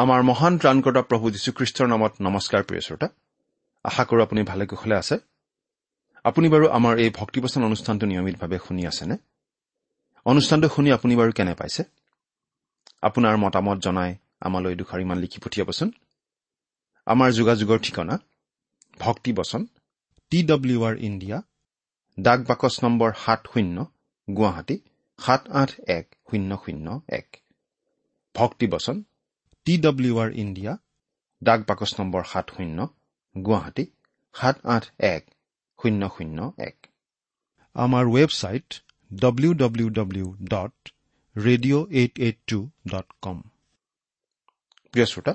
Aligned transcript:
আমাৰ 0.00 0.22
মহান 0.22 0.58
ত্ৰাণকৰ্তা 0.58 1.02
প্ৰভু 1.02 1.30
যীশুখ্ৰীষ্টৰ 1.30 1.86
নামত 1.86 2.12
নমস্কাৰ 2.20 2.62
প্ৰিয় 2.62 2.80
শ্ৰোতা। 2.80 3.08
আশা 3.84 4.04
কৰোঁ 4.04 4.22
আপুনি 4.22 4.42
ভালে 4.42 4.66
কুশলে 4.66 4.96
আছে। 4.96 5.18
আপুনি 6.24 6.48
বাৰু 6.48 6.68
আমাৰ 6.68 6.98
এই 6.98 7.10
ভক্তিবচন 7.10 7.64
অনুষ্ঠানটো 7.64 8.06
নিয়মিতভাৱে 8.06 8.58
শুনি 8.68 8.86
আছেনে? 8.86 9.16
অনুষ্ঠানটো 10.24 10.68
শুনি 10.68 10.92
আপুনি 10.92 11.16
বাৰু 11.16 11.32
কেনে 11.32 11.54
পাইছে? 11.54 11.82
আপোনাৰ 13.02 13.36
মতামত 13.36 13.78
জনাই 13.78 14.16
আমালৈ 14.40 14.74
দুষাৰিমান 14.74 15.18
লিখি 15.18 15.38
পঠিয়াবচোন। 15.38 15.92
আমাৰ 17.06 17.30
যোগাযোগৰ 17.32 17.78
ঠিকনা 17.78 18.18
ভক্তিবচন 19.00 19.66
টি 20.30 20.46
ডব্লিউ 20.46 20.84
আৰ 20.84 20.96
ইণ্ডিয়া 20.98 21.42
ডাক 22.20 22.40
বাকচ 22.40 22.84
নম্বৰ 22.84 23.12
সাত 23.26 23.46
শূন্য 23.54 23.86
গুৱাহাটী 24.36 24.78
সাত 25.18 25.48
আঠ 25.48 25.70
এক 25.88 26.14
শূন্য 26.30 26.56
শূন্য 26.66 27.00
এক। 27.08 27.36
ভক্তিবচন 28.34 29.02
টি 29.66 29.74
ডব্লিউ 29.86 30.14
আৰ 30.22 30.30
ইণ্ডিয়া 30.42 30.72
ডাক 31.42 31.60
বাকচ 31.68 31.90
নম্বৰ 31.98 32.22
সাত 32.32 32.46
শূন্য 32.56 32.78
গুৱাহাটী 33.36 33.84
সাত 34.34 34.56
আঠ 34.74 34.84
এক 35.14 35.22
শূন্য 35.78 36.02
শূন্য 36.16 36.38
এক। 36.68 36.76
আমাৰ 37.76 38.04
website 38.16 38.68
W 39.10 39.50
W 39.62 39.88
W 39.98 40.26
dot 40.52 40.74
radio' 41.36 41.84
eight 42.00 42.14
eight 42.26 42.38
two 42.50 42.58
dot 42.92 43.08
com 43.24 43.38
প্ৰিয় 44.94 45.06
শ্ৰোতা 45.12 45.34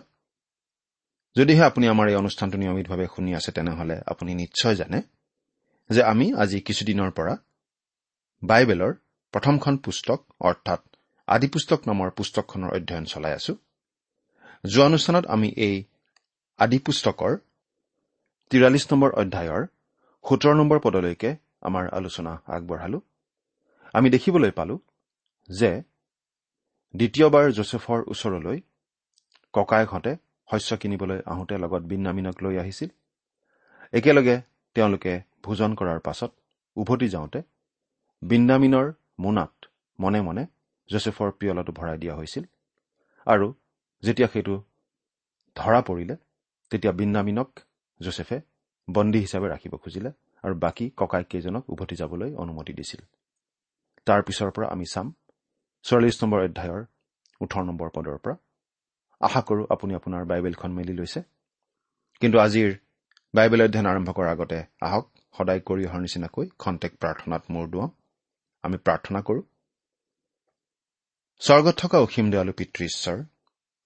যদিহে 1.36 1.63
আপুনি 1.69 1.86
আমাৰ 1.94 2.06
এই 2.12 2.18
অনুষ্ঠানটো 2.22 2.57
নিয়মিতভাৱে 2.62 3.06
শুনি 3.16 3.31
আছে 3.40 3.52
তেনেহ'লে 3.57 3.97
আপুনি 4.12 4.31
নিশ্চয় 4.42 4.75
জানে 4.81 5.00
যে 5.90 6.02
আমি 6.12 6.25
আজি 6.42 6.57
কিছুদিনৰ 6.68 7.09
পৰা 7.18 7.34
বাইবেলৰ 8.44 8.92
প্ৰথমখন 9.34 9.75
পুস্তক 9.86 10.19
অৰ্থাৎ 10.50 10.81
আদি 11.28 11.47
পুস্তক 11.53 11.80
নামৰ 11.90 12.09
পুস্তকখনৰ 12.18 12.69
অধ্যয়ন 12.78 13.06
চলাই 13.13 13.34
আছো। 13.40 13.53
যোৱা 14.74 14.86
অনুষ্ঠানত 14.86 15.26
আমি 15.36 15.50
এই 15.68 15.76
আদি 16.59 16.78
পুস্তকৰ 16.86 17.31
তিৰাল্লিছ 18.52 18.86
নম্বৰ 18.92 19.12
অধ্যায়ৰ 19.22 19.64
সোতৰ 20.26 20.53
নম্বৰ 20.59 20.78
পদলৈকে 20.86 21.30
আমাৰ 21.68 21.84
আলোচনা 22.00 22.34
আগবঢ়ালো। 22.56 23.00
আমি 23.94 24.08
দেখিবলৈ 24.16 24.52
পালো 24.59 24.75
যে 25.50 25.72
দ্বিতীয়বাৰ 26.94 27.46
জোচেফৰ 27.58 28.00
ওচৰলৈ 28.12 28.58
ককায়েকহঁতে 29.54 30.12
শস্য 30.50 30.72
কিনিবলৈ 30.81 31.20
আহোঁতে 31.31 31.56
লগত 31.64 31.84
বিন্যামিনক 31.92 32.36
লৈ 32.44 32.56
আহিছিল। 32.62 32.90
একেলগে 33.94 34.36
তেওঁলোকে 34.75 35.14
ভোজন 35.44 35.72
কৰাৰ 35.80 36.00
পাছত 36.08 36.31
উভতি 36.78 37.08
যাওঁতে 37.16 37.40
বিন্যামিনৰ 38.22 38.88
মোনাত 39.24 39.54
মনে 40.00 40.20
মনে 40.28 40.44
জোচেফৰ 40.90 41.30
পিয়লাটো 41.40 41.72
ভৰাই 41.80 41.98
দিয়া 42.02 42.16
হৈছিল 42.20 42.44
আৰু 43.28 43.48
যেতিয়া 44.03 44.28
সেইটো 44.28 44.56
ধৰা 45.56 45.81
পৰিলে 45.81 46.16
তেতিয়া 46.72 46.94
বিন্যামিনক 46.94 47.59
জোচেফে 48.01 48.38
বন্দী 48.88 49.19
হিচাপে 49.19 49.47
ৰাখিব 49.47 49.73
খুজিলে 49.78 50.11
আৰু 50.44 50.56
বাকী 50.56 50.89
ককাইকেইজনক 50.97 51.69
উভতি 51.69 51.95
যাবলৈ 51.95 52.35
অনুমতি 52.35 52.73
দিছিল। 52.73 53.01
তাৰ 54.06 54.22
পিছৰ 54.23 54.51
পৰা 54.51 54.67
আমি 54.67 54.85
চাম 54.94 55.13
চল্লিছ 55.85 56.23
নম্বৰ 56.23 56.39
অধ্যায়ৰ 56.44 56.83
ওঠৰ 57.41 57.63
নম্বৰ 57.63 57.89
পদৰ 57.95 58.17
পৰা। 58.17 58.35
আশা 59.22 59.41
কৰোঁ 59.41 59.66
আপুনি 59.69 59.95
আপোনাৰ 59.95 60.25
বাইবেলখন 60.25 60.72
মেলি 60.72 60.94
লৈছে। 60.94 61.22
কিন্তু 62.22 62.38
আজিৰ 62.39 62.69
বাইবেল 63.33 63.62
অধ্যয়ন 63.62 63.85
আৰম্ভ 63.85 64.09
কৰাৰ 64.12 64.27
আগতে 64.27 64.59
আহক 64.81 65.06
সদায় 65.38 65.59
কৰি 65.59 65.85
অহাৰ 65.85 66.01
নিচিনাকৈ 66.01 66.45
খন্তেক 66.59 66.91
প্ৰাৰ্থনাত 66.97 67.44
মূৰ 67.50 67.66
দুৱাওঁ। 67.67 67.89
আমি 68.63 68.77
প্ৰাৰ্থনা 68.77 69.19
কৰোঁ। 69.22 69.44
স্বৰ্গত 71.39 71.75
থকা 71.77 71.97
অসীম 72.00 72.31
দয়ালু 72.31 72.53
পিতৃ 72.53 72.85
ঈশ্বৰ 72.85 73.17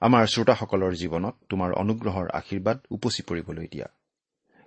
আমাৰ 0.00 0.26
শ্ৰোতাসকলৰ 0.26 0.92
জীৱনত 0.94 1.34
তোমাৰ 1.48 1.70
অনুগ্ৰহৰ 1.72 2.26
আশীৰ্বাদ 2.30 2.78
উপচি 2.90 3.22
পৰিবলৈ 3.22 3.66
দিয়া। 3.72 3.88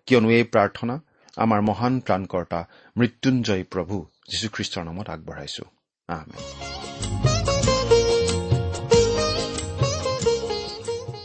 কিয়নো 0.08 0.30
এই 0.30 0.44
প্ৰাৰ্থনা 0.44 0.96
আমাৰ 1.38 1.60
মহান 1.62 1.94
প্ৰাণকৰ্তা 2.00 2.60
মৃত্যুঞ্জয় 2.98 3.64
প্ৰভু 3.64 3.96
যীশুখ্ৰীষ্টৰ 4.32 4.84
নামত 4.86 5.08
আগবঢ়াইছো। 5.10 5.64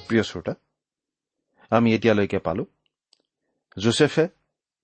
প্ৰিয় 0.08 0.22
শ্ৰোতা 0.22 0.54
আমি 1.70 1.88
এতিয়ালৈকে 1.94 2.38
পালো। 2.38 2.64
জোচেফে 3.78 4.28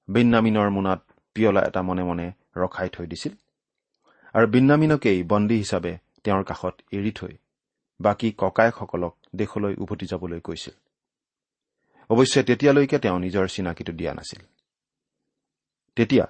বিন্যামিনৰ 0.09 0.71
মোনাত 0.71 1.01
পিয়লা 1.35 1.61
এটা 1.63 1.83
মনে 1.83 2.03
মনে 2.05 2.27
ৰখাই 2.57 2.89
থৈ 2.89 3.07
দিছিল 3.07 3.33
আৰু 4.35 4.47
বিন্যামিনকেই 4.47 5.19
বন্দী 5.23 5.57
হিচাপে 5.59 5.93
তেওঁৰ 6.25 6.45
কাষত 6.45 6.75
এৰি 6.93 7.13
থৈ 7.15 7.33
বাকী 8.01 8.33
ককায়েকসকলক 8.39 9.15
দেশলৈ 9.37 9.75
উভতি 9.75 10.07
যাবলৈ 10.07 10.41
কৈছিল। 10.41 10.75
অৱশ্যে 12.11 12.43
তেতিয়ালৈকে 12.43 12.99
তেওঁ 12.99 13.19
নিজৰ 13.19 13.47
চিনাকিটো 13.49 13.93
দিয়া 13.93 14.15
নাছিল। 14.15 14.43
তেতিয়া 15.97 16.27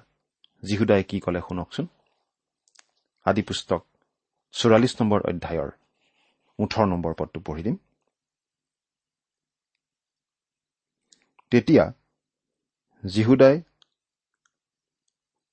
যীহুদাই 0.63 1.03
কি 1.03 1.19
কলে 1.19 1.39
শুনকচোন? 1.39 1.87
আদি 3.25 3.41
পুস্তক 3.41 3.81
চৌৰাল্লিছ 4.53 5.01
নম্বৰ 5.01 5.19
অধ্যায়ৰ 5.21 5.69
ওঠৰ 6.59 6.85
নম্বৰ 6.85 7.13
পদটো 7.19 7.39
পঢ়ি 7.39 7.63
দিম। 7.63 7.77
তেতিয়া 11.51 11.83
জীহুদাই 13.05 13.61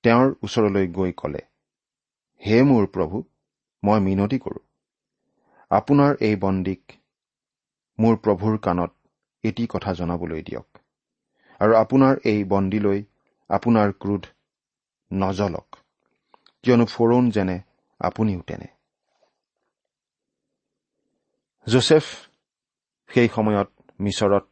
তেওঁৰ 0.03 0.35
ওচৰলৈ 0.43 0.87
গৈ 0.87 1.11
কলে 1.11 1.41
হে 2.41 2.63
মোৰ 2.63 2.87
প্ৰভু 2.87 3.23
মই 3.83 3.99
মিনতি 3.99 4.39
কৰোঁ। 4.39 4.70
আপোনাৰ 5.71 6.11
এই 6.27 6.35
বন্দীক 6.39 6.93
মোৰ 7.99 8.15
প্ৰভুৰ 8.23 8.55
কাণত 8.65 8.91
এটি 9.43 9.63
কথা 9.73 9.91
জনাবলৈ 9.99 10.41
দিয়ক। 10.47 10.67
আৰু 11.61 11.73
আপোনাৰ 11.83 12.13
এই 12.31 12.39
বন্দীলৈ 12.53 12.99
আপোনাৰ 13.49 13.93
ক্ৰোধ 14.01 14.23
নজলক 15.11 15.67
কিয়নো 16.63 16.85
ফৰৌন 16.95 17.29
যেনে 17.35 17.57
আপুনিও 17.99 18.41
তেনে। 18.49 18.67
জোচেফ 21.67 22.05
সেই 23.09 23.29
সময়ত 23.35 23.69
মিছৰত 23.99 24.47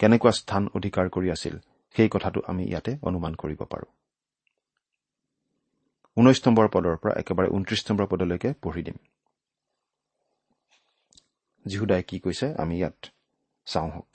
কেনেকুৱা 0.00 0.32
স্থান 0.40 0.62
অধিকাৰ 0.76 1.06
কৰি 1.14 1.28
আছিল 1.36 1.54
সেই 1.94 2.08
কথাটো 2.08 2.38
আমি 2.50 2.62
ইয়াতে 2.64 2.92
অনুমান 3.08 3.32
কৰিব 3.42 3.60
পাৰোঁ। 3.72 3.90
ঊনৈশ 6.16 6.38
নম্বৰ 6.46 6.66
পদৰ 6.74 6.94
পৰা 7.02 7.12
একেবাৰে 7.20 7.48
ঊনত্ৰিশ 7.56 7.80
নম্বৰ 7.88 8.06
পদলৈকে 8.12 8.50
পঢ়ি 8.62 8.82
দিম। 8.86 8.98
যীহুদাই 11.64 12.02
কি 12.02 12.16
কৈছে 12.18 12.46
আমি 12.58 12.74
ইয়াত 12.78 12.98
চাওঁ 13.66 13.90
হওক। 13.90 14.10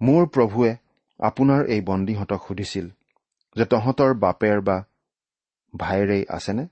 মোৰ 0.00 0.22
প্ৰভুৱে 0.34 0.72
আপোনাৰ 1.20 1.60
এই 1.74 1.80
বন্দীহঁতক 1.80 2.40
সুধিছিল 2.48 2.86
যে 3.56 3.64
তহঁতৰ 3.64 4.10
বাপেৰ 4.14 4.58
বা 4.68 4.76
ভাইৰেই 5.74 6.24
আছেনে? 6.28 6.64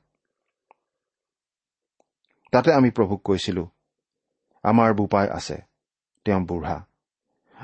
তাতে 2.52 2.70
আমি 2.78 2.90
প্ৰভুক 2.96 3.20
কৈছিলো 3.24 3.64
আমাৰ 4.64 4.90
বোপাই 4.94 5.26
আছে 5.38 5.56
তেওঁ 6.26 6.40
বুঢ়া 6.40 6.76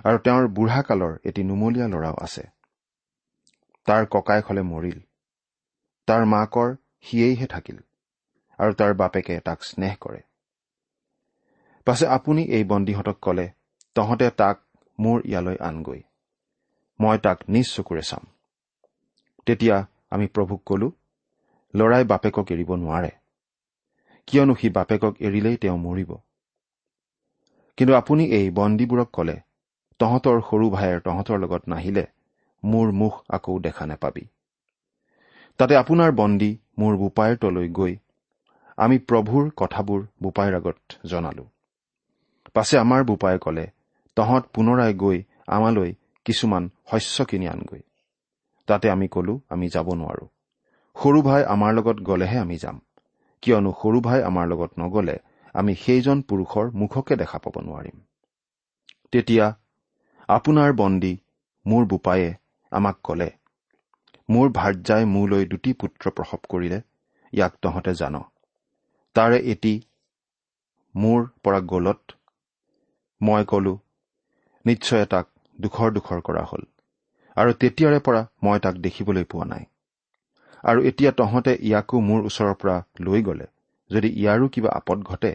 আৰু 0.04 0.18
তেওঁৰ 0.18 0.44
বুঢ়া 0.56 0.80
কালৰ 0.82 1.12
এটি 1.28 1.42
নুমলীয়া 1.42 1.86
ল'ৰাও 1.88 2.16
আছে। 2.26 2.44
তাৰ 3.86 4.02
ককায়েক 4.12 4.44
হলে 4.48 4.62
মৰিল 4.62 4.98
তাৰ 6.08 6.22
মাকৰ 6.32 6.68
সিয়েইহে 7.06 7.46
থাকিল 7.46 7.78
আৰু 8.58 8.72
তাৰ 8.80 8.92
বাপেকে 8.94 9.34
তাক 9.46 9.58
স্নেহ 9.64 9.94
কৰে। 10.00 10.20
পাছে 11.88 12.06
আপুনি 12.06 12.42
এই 12.42 12.64
বন্দীহঁতক 12.64 13.16
কলে 13.20 13.46
তহঁতে 13.94 14.30
তাক 14.30 14.56
মোৰ 15.00 15.18
ইয়ালৈ 15.24 15.56
আনগৈ। 15.60 16.00
মই 17.00 17.18
তাক 17.18 17.38
নিজ 17.48 17.66
চকুৰে 17.74 18.02
চাম। 18.02 18.24
তেতিয়া 19.46 19.86
আমি 20.10 20.26
প্ৰভুক 20.26 20.60
কলো 20.64 20.88
লৰাই 21.74 22.04
বাপেকক 22.04 22.46
এৰিব 22.52 22.70
নোৱাৰে। 22.74 23.10
কিয়নো 24.26 24.54
সি 24.54 24.68
বাপেকক 24.68 25.14
এৰিলেই 25.20 25.56
তেওঁ 25.56 25.78
মৰিব। 25.78 26.10
কিন্তু 27.76 27.94
আপুনি 27.94 28.24
এই 28.30 28.50
বন্দীবোৰক 28.50 29.08
কলে 29.12 29.40
তহঁতৰ 29.98 30.40
সৰু 30.40 30.70
ভাইৰ 30.70 31.00
তহঁতৰ 31.00 31.38
লগত 31.38 31.62
নাহিলে 31.68 32.06
মোৰ 32.64 32.92
মুখ 32.92 33.12
আকৌ 33.28 33.58
দেখা 33.58 33.86
নেপাবি। 33.86 34.24
তাতে 35.56 35.76
আপোনাৰ 35.76 36.12
বন্দী 36.12 36.58
মোৰ 36.78 36.96
বোপাইৰ 36.96 37.36
তলৈ 37.36 37.68
গৈ 37.68 37.96
আমি 38.76 38.98
প্ৰভুৰ 38.98 39.44
কথাবোৰ 39.56 40.06
বোপাইৰ 40.22 40.54
আগত 40.54 40.78
জনালো। 41.06 41.57
পাছে 42.54 42.74
আমাৰ 42.78 43.00
বোপাই 43.04 43.38
কলে 43.38 43.66
তহঁত 44.16 44.44
পুনৰাই 44.54 44.92
গৈ 44.94 45.18
আমালৈ 45.46 45.90
কিছুমান 46.24 46.64
শস্য 46.90 47.24
কিনি 47.24 47.46
আনগৈ। 47.48 47.82
তাতে 48.68 48.86
আমি 48.90 49.08
কলো 49.08 49.40
আমি 49.48 49.66
যাব 49.68 49.88
নোৱাৰো। 49.94 50.26
সৰু 50.96 51.22
ভাই 51.22 51.42
আমাৰ 51.44 51.70
লগত 51.74 51.98
গলেহে 52.00 52.38
আমি 52.38 52.56
যাম। 52.56 52.76
কিয়নো 53.42 53.70
সৰু 53.82 53.98
ভাই 54.00 54.20
আমাৰ 54.22 54.46
লগত 54.48 54.70
নগলে 54.78 55.16
আমি 55.54 55.72
সেইজন 55.74 56.18
পুৰুষৰ 56.22 56.66
মুখকে 56.70 57.14
দেখা 57.16 57.38
পাব 57.38 57.56
নোৱাৰিম। 57.60 57.96
তেতিয়া 59.12 59.46
আপোনাৰ 60.28 60.72
বন্দী 60.72 61.14
মোৰ 61.66 61.82
বোপায়ে 61.86 62.28
আমাক 62.72 62.96
কলে 63.04 63.30
মোৰ 64.30 64.46
ভাৰ্যাই 64.50 65.04
মোলৈ 65.04 65.44
দুটি 65.44 65.72
পুত্ৰ 65.72 66.10
প্ৰসৱ 66.10 66.42
কৰিলে 66.48 66.78
ইয়াক 67.32 67.52
তহঁতে 67.62 67.94
জান। 67.94 68.16
তাৰে 69.14 69.38
এটি 69.52 69.74
মোৰ 70.94 71.26
পৰা 71.42 71.60
গলত 71.60 72.17
মই 73.20 73.44
কলো 73.44 73.74
নিশ্চয় 74.64 75.04
তাক 75.12 75.26
দুখৰ 75.58 75.88
দুখৰ 75.92 76.20
কৰা 76.20 76.42
হল। 76.42 76.62
আৰু 77.36 77.52
তেতিয়াৰে 77.52 77.98
পৰা 78.00 78.20
মই 78.42 78.58
তাক 78.58 78.74
দেখিবলৈ 78.74 79.24
পোৱা 79.24 79.44
নাই। 79.44 79.64
আৰু 80.64 80.80
এতিয়া 80.82 81.10
তহঁতে 81.12 81.52
ইয়াকো 81.68 81.96
মোৰ 82.00 82.20
ওচৰৰ 82.28 82.54
পৰা 82.54 82.76
লৈ 83.00 83.22
গলে 83.22 83.46
যদি 83.90 84.08
ইয়াৰো 84.20 84.48
কিবা 84.48 84.70
আপদ 84.70 84.98
ঘটে 85.02 85.32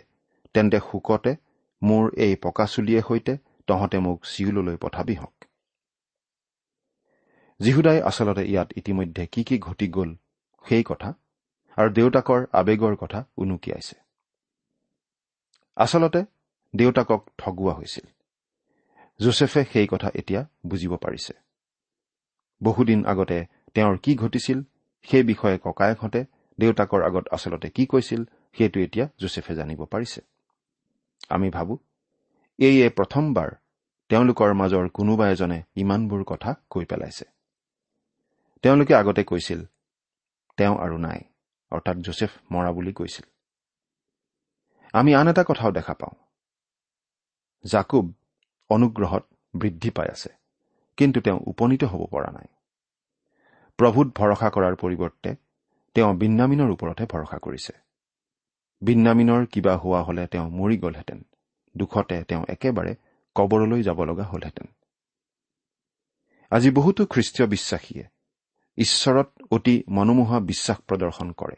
তেন্তে 0.53 0.79
শোকতে 0.79 1.31
মোৰ 1.81 2.03
এই 2.15 2.33
পকাচুলিয়ে 2.35 3.01
সৈতে 3.01 3.33
তহঁতে 3.67 3.97
মোক 3.99 4.17
চিউললৈ 4.25 4.77
পঠাবি 4.81 5.15
হওক 5.15 5.37
যীহুদাই 7.59 7.99
আচলতে 8.01 8.43
ইয়াত 8.47 8.69
ইতিমধ্যে 8.77 9.23
কি 9.25 9.41
কি 9.43 9.55
ঘটি 9.59 9.87
গ'ল 9.87 10.09
সেই 10.65 10.83
কথা 10.83 11.09
আৰু 11.77 11.89
দেউতাকৰ 11.89 12.41
আৱেগৰ 12.53 12.95
কথা 12.95 13.19
উনুকিয়াইছে। 13.37 13.95
আচলতে 15.77 16.21
দেউতাকক 16.75 17.29
ঠগোৱা 17.37 17.73
হৈছিল। 17.73 18.05
জোচেফে 19.19 19.65
সেই 19.73 19.87
কথা 19.87 20.09
এতিয়া 20.13 20.41
বুজিব 20.65 20.95
পাৰিছে। 20.95 21.33
বহুদিন 22.63 23.05
আগতে 23.05 23.45
তেওঁৰ 23.73 23.97
কি 23.97 24.15
ঘটিছিল 24.15 24.63
সেই 25.03 25.23
বিষয়ে 25.23 25.57
ককায়েকহঁতে 25.57 26.25
দেউতাকৰ 26.59 27.01
আগত 27.03 27.25
আচলতে 27.31 27.69
কি 27.69 27.85
কৈছিল 27.85 28.21
সেইটো 28.57 28.79
এতিয়া 28.79 29.09
জোচেফে 29.19 29.55
জানিব 29.55 29.85
পাৰিছে। 29.85 30.21
আমি 31.29 31.49
ভাবো 31.49 31.77
এইয়ে 32.59 32.89
প্ৰথমবাৰ 32.89 33.49
তেওঁলোকৰ 34.09 34.53
মাজৰ 34.53 34.89
কোনোবা 34.89 35.29
এজনে 35.29 35.63
ইমানবোৰ 35.75 36.23
কথা 36.23 36.55
কৈ 36.69 36.85
পেলাইছে। 36.85 37.25
তেওঁলোকে 38.61 38.93
আগতে 38.95 39.23
কৈছিল 39.23 39.65
তেওঁ 40.57 40.75
আৰু 40.77 40.97
নাই 40.97 41.19
অৰ্থাৎ 41.71 41.97
জোচেফ 41.97 42.31
মৰা 42.51 42.71
বুলি 42.71 42.93
কৈছিল। 42.93 43.25
আমি 44.93 45.15
আন 45.15 45.27
এটা 45.27 45.43
কথাও 45.47 45.71
দেখা 45.71 45.93
পাওঁ। 45.93 46.22
জাকুব 47.65 48.13
অনুগ্ৰহত 48.69 49.23
বৃদ্ধি 49.55 49.89
পাই 49.89 50.07
আছে 50.09 50.29
কিন্তু 50.97 51.21
তেওঁ 51.21 51.39
উপনীত 51.47 51.83
হ'ব 51.83 52.05
পৰা 52.05 52.31
নাই। 52.31 52.47
প্ৰভূত 53.77 54.07
ভৰসা 54.15 54.49
কৰাৰ 54.49 54.75
পৰিৱৰ্তে 54.75 55.35
তেওঁ 55.95 56.13
বিন্যামিনৰ 56.13 56.69
ওপৰতহে 56.71 57.05
ভৰসা 57.05 57.37
কৰিছে। 57.37 57.73
বিন্যামিনৰ 58.81 59.45
কিবা 59.45 59.77
হোৱা 59.77 60.01
হলে 60.03 60.27
তেওঁ 60.27 60.49
মৰি 60.49 60.77
গলহেঁতেন 60.77 61.19
দুখতে 61.77 62.23
তেওঁ 62.23 62.45
একেবাৰে 62.49 62.95
কবৰলৈ 63.35 63.83
যাব 63.83 64.03
লগা 64.03 64.23
হলহেঁতেন। 64.23 64.67
আজি 66.51 66.69
বহুতো 66.71 67.05
খ্ৰীষ্টীয় 67.05 67.49
বিশ্বাসীয়ে 67.49 68.05
ঈশ্বৰত 68.77 69.29
অতি 69.51 69.83
মনোমোহা 69.89 70.39
বিশ্বাস 70.39 70.77
প্ৰদৰ্শন 70.87 71.31
কৰে 71.31 71.55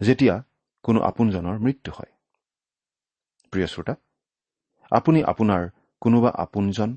যেতিয়া 0.00 0.42
কোনো 0.82 1.00
আপোনজনৰ 1.00 1.58
মৃত্যু 1.58 1.92
হয়। 1.92 2.12
প্ৰিয় 3.50 3.66
শ্ৰোতা 3.66 3.94
আপুনি 4.94 5.20
আপোনাৰ 5.22 5.62
কোনোবা 6.00 6.30
আপোনজন 6.34 6.90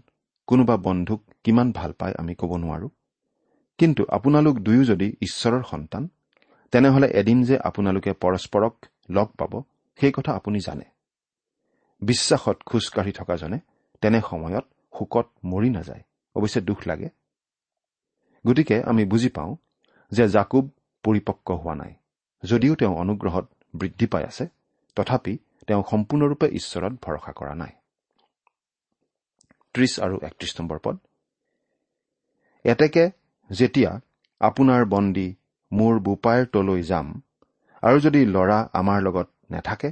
কোনোবা 0.47 0.75
বন্ধুক 0.77 1.21
কিমান 1.43 1.71
ভাল 1.71 1.91
পায় 1.99 2.13
আমি 2.17 2.33
ক'ব 2.35 2.51
নোৱাৰো। 2.55 2.87
কিন্তু 3.79 4.01
আপোনালোক 4.09 4.55
দুয়ো 4.59 4.83
যদি 4.83 5.07
ঈশ্বৰৰ 5.21 5.63
সন্তান 5.63 6.03
তেনেহলে 6.71 7.07
এদিন 7.07 7.43
যে 7.43 7.55
আপোনালোকে 7.59 8.11
পৰস্পৰক 8.13 8.73
লগ 9.09 9.27
পাব 9.39 9.53
সেই 9.99 10.11
কথা 10.11 10.31
আপুনি 10.33 10.59
জানে। 10.59 10.85
বিশ্বাসত 12.01 12.57
খোজকাঢ়ি 12.65 13.11
থকাজনে 13.11 13.57
তেনে 14.01 14.19
সময়ত 14.29 14.65
শোকত 14.93 15.27
মৰি 15.45 15.69
নাযায় 15.69 16.03
অৱশ্যে 16.35 16.61
দুখ 16.61 16.79
লাগে। 16.87 17.09
গতিকে 18.45 18.77
আমি 18.83 19.03
বুজি 19.05 19.29
পাওঁ 19.29 19.55
যে 20.11 20.27
জাকুব 20.27 20.65
পৰিপক্ক 21.03 21.47
হোৱা 21.51 21.75
নাই 21.75 21.93
যদিও 22.43 22.73
তেওঁ 22.75 22.93
অনুগ্ৰহত 22.95 23.45
বৃদ্ধি 23.75 24.07
পাই 24.07 24.23
আছে 24.23 24.45
তথাপি 24.95 25.33
তেওঁ 25.67 25.83
সম্পূৰ্ণৰূপে 25.91 26.47
ঈশ্বৰত 26.59 26.93
ভৰসা 27.01 27.31
কৰা 27.31 27.55
নাই। 27.55 27.73
ত্ৰিশ 29.77 29.93
আৰু 30.00 30.15
একত্ৰিশ 30.27 30.53
নম্বৰ 30.60 30.79
পদ। 30.86 30.98
এতেকে 32.65 33.03
যেতিয়া 33.50 33.91
আপোনাৰ 34.41 34.86
বন্দী 34.86 35.27
মোৰ 35.72 36.00
বোপাইৰ 36.00 36.46
তলৈ 36.53 36.81
যাম 36.84 37.07
আৰু 37.84 37.98
যদি 38.00 38.22
ল'ৰা 38.25 38.60
আমাৰ 38.74 39.01
লগত 39.01 39.27
নেথাকে 39.51 39.91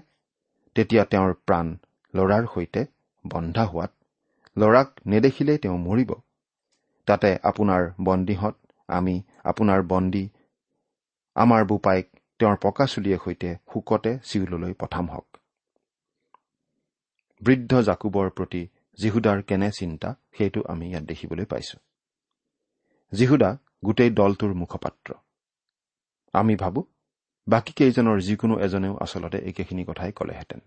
তেতিয়া 0.75 1.03
তেওঁৰ 1.05 1.33
প্ৰাণ 1.47 1.67
ল'ৰাৰ 2.13 2.47
সৈতে 2.53 2.81
বন্ধা 3.25 3.63
হোৱাত 3.65 3.91
ল'ৰাক 4.57 4.87
নেদেখিলেই 5.07 5.57
তেওঁ 5.57 5.77
মৰিব। 5.77 6.11
তাতে 7.07 7.29
আপোনাৰ 7.43 7.83
বন্দীহঁত 8.03 8.55
আমি 8.89 9.15
আপোনাৰ 9.43 9.81
বন্দী 9.87 10.25
আমাৰ 11.35 11.65
বোপাইক 11.65 12.05
তেওঁৰ 12.39 12.57
পকা 12.63 12.85
চুলিয়ে 12.85 13.17
সৈতে 13.25 13.49
শোকতে 13.73 14.11
চিউললৈ 14.23 14.73
পঠাম 14.73 15.05
হওক। 15.09 15.27
বৃদ্ধ 17.41 17.81
জাকুবৰ 17.81 18.29
প্ৰতি 18.29 18.63
যীহুদাৰ 18.99 19.41
কেনে 19.41 19.69
চিন্তা 19.71 20.09
সেইটো 20.37 20.59
আমি 20.67 20.85
ইয়াত 20.89 21.03
দেখিবলৈ 21.03 21.45
পাইছো। 21.45 21.77
যীহুদা 23.13 23.49
গোটেই 23.85 24.09
দলটোৰ 24.09 24.53
মুখপাত্ৰ। 24.53 25.09
আমি 26.33 26.55
ভাবো 26.55 26.81
বাকী 27.47 27.73
কেইজনৰ 27.73 28.17
যিকোনো 28.19 28.55
এজনেও 28.59 28.93
আচলতে 28.97 29.37
একেখিনি 29.37 29.83
কথাই 29.83 30.11
কলেহেঁতেন। 30.11 30.59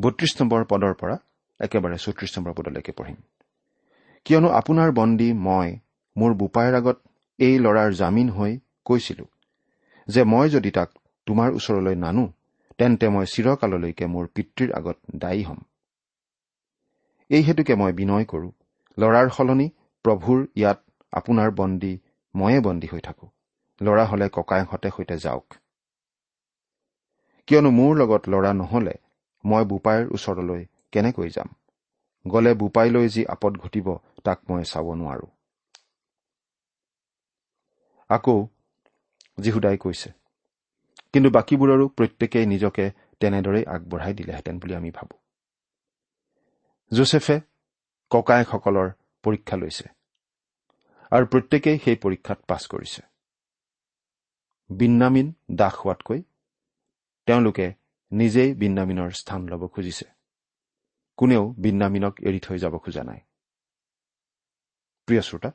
বত্ৰিশ 0.00 0.32
নম্বৰ 0.40 0.64
পদৰ 0.64 0.94
পৰা 0.94 1.16
একেবাৰে 1.60 1.96
চৌত্ৰিশ 1.98 2.30
নম্বৰ 2.38 2.52
পদলৈকে 2.52 2.92
পঢ়িম। 2.92 3.18
কিয়নো 4.24 4.48
আপোনাৰ 4.50 4.90
বন্দী 4.92 5.32
মই 5.46 5.68
মোৰ 6.16 6.32
বোপাইৰ 6.34 6.74
আগত 6.74 6.98
এই 7.38 7.54
ল'ৰাৰ 7.58 7.90
জামিন 7.92 8.28
হৈ 8.30 8.52
কৈছিলো 8.84 9.24
যে 10.08 10.22
মই 10.24 10.46
যদি 10.48 10.70
তাক 10.70 10.90
তোমাৰ 11.26 11.48
ওচৰলৈ 11.52 11.94
নানো 11.94 12.24
তেন্তে 12.78 13.06
মই 13.08 13.26
চিৰকাললৈকে 13.26 14.04
মোৰ 14.06 14.24
পিতৃৰ 14.34 14.70
আগত 14.72 14.96
দায়ী 15.16 15.42
হ'ম। 15.42 15.60
এই 17.30 17.42
হেতুকে 17.42 17.74
মই 17.74 17.92
বিনয় 17.92 18.24
কৰো। 18.24 18.50
ল'ৰাৰ 18.98 19.28
সলনি 19.30 19.70
প্ৰভুৰ 20.04 20.46
ইয়াত 20.56 20.78
আপোনাৰ 21.12 21.50
বন্দী 21.50 21.98
ময়ে 22.34 22.60
বন্দী 22.60 22.86
হৈ 22.92 23.00
থাকো। 23.00 23.26
ল'ৰা 23.80 24.04
হলে 24.04 24.28
ককায়েকহঁতে 24.28 24.88
সৈতে 24.96 25.16
যাওক। 25.18 25.54
কিয়নো 27.46 27.70
মোৰ 27.70 27.96
লগত 27.96 28.22
ল'ৰা 28.28 28.52
নহলে 28.52 28.94
মই 29.44 29.64
বোপাইৰ 29.64 30.06
ওচৰলৈ 30.10 30.64
কেনেকৈ 30.92 31.28
যাম? 31.28 31.48
গলে 32.28 32.54
বোপাইলৈ 32.54 33.08
যি 33.08 33.26
আপদ 33.26 33.52
ঘটিব 33.58 33.86
তাক 34.24 34.38
মই 34.50 34.64
চাব 34.64 34.86
নোৱাৰো। 34.94 35.26
আকৌ 38.10 38.46
যীহুদাই 39.38 39.76
কৈছে 39.78 40.10
কিন্তু 41.12 41.30
বাকীবোৰৰো 41.30 41.88
প্ৰত্যেকেই 41.88 42.46
নিজকে 42.46 42.90
তেনেদৰেই 43.20 43.64
আগবঢ়াই 43.66 44.12
দিলেহেঁতেন 44.14 44.58
বুলি 44.58 44.74
আমি 44.74 44.90
ভাবো। 44.90 45.17
জোচেফে 46.92 47.36
ককায়েকসকলৰ 48.10 48.88
পৰীক্ষা 49.24 49.56
লৈছে 49.56 49.86
আৰু 51.12 51.24
প্ৰত্যেকেই 51.26 51.78
সেই 51.84 51.96
পৰীক্ষাত 51.96 52.38
পাছ 52.48 52.62
কৰিছে। 52.66 53.02
বিন্নামিন 54.70 55.28
দাস 55.54 55.74
হোৱাতকৈ 55.74 56.20
তেওঁলোকে 57.28 57.66
নিজেই 58.12 58.50
বিন্নামিনৰ 58.54 59.10
স্থান 59.10 59.40
ল'ব 59.48 59.62
খুজিছে। 59.68 60.06
কোনেও 61.18 61.44
বিন্নামিনক 61.58 62.14
এৰি 62.20 62.40
থৈ 62.40 62.58
যাব 62.58 62.74
খোজা 62.78 63.02
নাই। 63.04 63.20
প্ৰিয় 65.08 65.22
শ্ৰোতা 65.22 65.50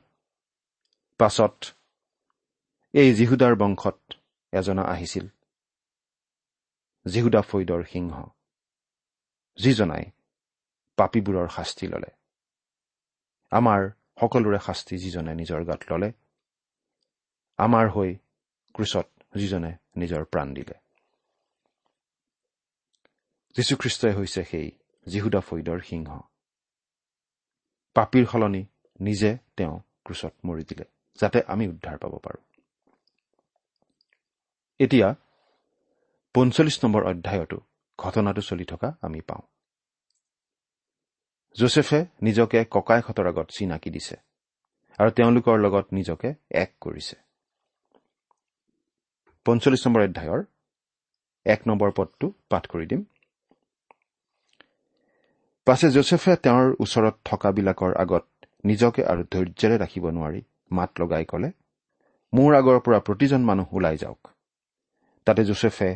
পাছত 1.20 1.56
এই 2.94 3.08
জিহুদাৰ 3.14 3.54
বংশত 3.56 3.98
এজনা 4.52 4.82
আহিছিল 4.82 5.26
জিহুদা 7.06 7.40
ফৈদৰ 7.42 7.82
সিংহ। 7.84 8.16
যিজনাই 9.58 10.04
পাপীবোৰৰ 10.96 11.48
শাস্তি 11.48 11.86
ললে। 11.86 12.10
আমাৰ 13.50 13.90
সকলোৰে 14.20 14.58
শাস্তি 14.58 14.98
যিজনে 14.98 15.34
নিজৰ 15.34 15.64
গাত 15.64 15.92
ললে 15.92 16.12
আমাৰ 17.58 17.90
হৈ 17.90 18.14
ক্ৰুচত 18.74 19.06
যিজনে 19.36 19.72
নিজৰ 19.96 20.24
প্ৰাণ 20.24 20.54
দিলে। 20.54 20.74
যীশুখ্ৰীষ্টই 23.54 24.14
হৈছে 24.14 24.44
সেই 24.44 24.70
জিহুদা 25.08 25.40
ফৈদৰ 25.40 25.80
সিংহ। 25.80 26.20
পাপীৰ 27.94 28.26
সলনি 28.26 28.66
নিজে 29.00 29.38
তেওঁ 29.56 29.80
ক্ৰুচত 30.04 30.32
মৰি 30.44 30.64
দিলে 30.64 30.84
যাতে 31.18 31.42
আমি 31.46 31.68
উদ্ধাৰ 31.68 31.98
পাব 31.98 32.18
পাৰোঁ। 32.18 32.42
এতিয়া 34.78 35.14
পঞ্চল্লিছ 36.34 36.84
নম্বৰ 36.84 37.02
অধ্যায়তো 37.04 37.58
ঘটনাটো 37.98 38.40
চলি 38.40 38.64
থকা 38.64 38.96
আমি 39.02 39.20
পাওঁ। 39.20 39.53
জোচেফে 41.56 41.98
নিজকে 42.22 42.58
ককাইহঁতৰ 42.70 43.26
আগত 43.26 43.48
চিনাকি 43.56 43.90
দিছে 43.90 44.16
আৰু 44.98 45.10
তেওঁলোকৰ 45.10 45.56
লগত 45.58 45.86
নিজকে 45.92 46.28
এক 46.62 46.70
কৰিছে। 46.80 47.16
পঞ্চল্লিছ 49.46 49.82
নম্বৰ 49.86 50.02
অধ্যায়ৰ 50.02 50.40
এক 51.46 51.60
নম্বৰ 51.68 51.90
পদটো 51.96 52.26
পাঠ 52.50 52.64
কৰি 52.66 52.86
দিম। 52.86 53.02
পাছে 55.66 55.90
জোচেফে 55.90 56.32
তেওঁৰ 56.36 56.66
ওচৰত 56.80 57.14
থকাবিলাকৰ 57.24 57.92
আগত 57.94 58.24
নিজকে 58.64 59.02
আৰু 59.04 59.22
ধৈৰ্যৰে 59.32 59.76
ৰাখিব 59.78 60.04
নোৱাৰি 60.10 60.40
মাত 60.70 60.90
লগাই 61.00 61.24
কলে 61.24 61.50
মোৰ 62.32 62.50
আগৰ 62.54 62.78
পৰা 62.80 62.98
প্ৰতিজন 62.98 63.42
মানুহ 63.44 63.68
ওলাই 63.74 63.96
যাওক। 63.96 64.22
তাতে 65.26 65.42
জোচেফে 65.44 65.90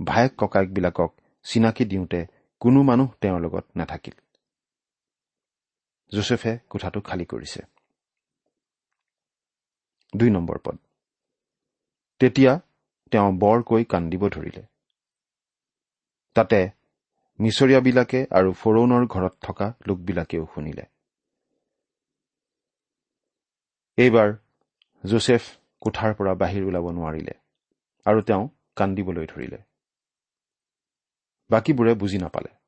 ভায়েক 0.00 0.32
ককায়েকবিলাকক 0.38 1.10
চিনাকি 1.44 1.84
দিওঁতে 1.84 2.20
কোনো 2.60 2.82
মানুহ 2.82 3.08
তেওঁৰ 3.20 3.40
লগত 3.40 3.64
নাথাকিল। 3.76 4.16
জোচেফে 6.12 6.52
কোঠাটো 6.70 7.00
খালী 7.00 7.24
কৰিছে। 7.24 7.60
দুই 10.12 10.30
নম্বৰ 10.30 10.58
পদ। 10.58 10.76
তেতিয়া 12.20 12.52
তেওঁ 13.12 13.30
বৰকৈ 13.38 13.84
কান্দিব 13.84 14.22
ধৰিলে। 14.28 14.62
তাতে 16.36 16.60
মিছৰীয়াবিলাকে 17.38 18.20
আৰু 18.30 18.52
ফৰৌনৰ 18.52 19.06
ঘৰত 19.06 19.34
থকা 19.42 19.66
লোকবিলাকেও 19.86 20.44
শুনিলে। 20.54 20.84
এইবাৰ 23.98 24.28
জোচেফ 25.04 25.42
কোঠাৰ 25.80 26.14
পৰা 26.14 26.34
বাহিৰ 26.34 26.62
ওলাব 26.64 26.86
নোৱাৰিলে 26.90 27.34
আৰু 28.06 28.20
তেওঁ 28.22 28.44
কান্দিবলৈ 28.76 29.26
ধৰিলে। 29.26 29.58
বাকীবোৰে 31.50 31.94
বুজি 31.94 32.18
নাপালে। 32.18 32.63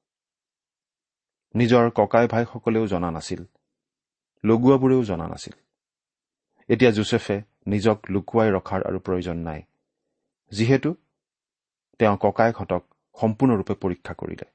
নিজৰ 1.56 1.90
ককাই 1.90 2.26
ভাইসকলেও 2.26 2.86
জনা 2.86 3.10
নাছিল। 3.10 3.44
লগোৱাবোৰেও 4.44 5.04
জনা 5.04 5.26
নাছিল। 5.28 5.52
এতিয়া 6.68 6.90
জোচেফে 6.90 7.42
নিজক 7.66 7.98
লুকুৱাই 8.10 8.50
ৰখাৰ 8.50 8.80
আৰু 8.86 8.98
প্ৰয়োজন 8.98 9.36
নাই। 9.36 9.62
যিহেতু 10.50 10.94
তেওঁ 11.98 12.16
ককায়েকহঁতক 12.16 12.82
সম্পূৰ্ণৰূপে 13.20 13.74
পৰীক্ষা 13.74 14.14
কৰিলে 14.14 14.46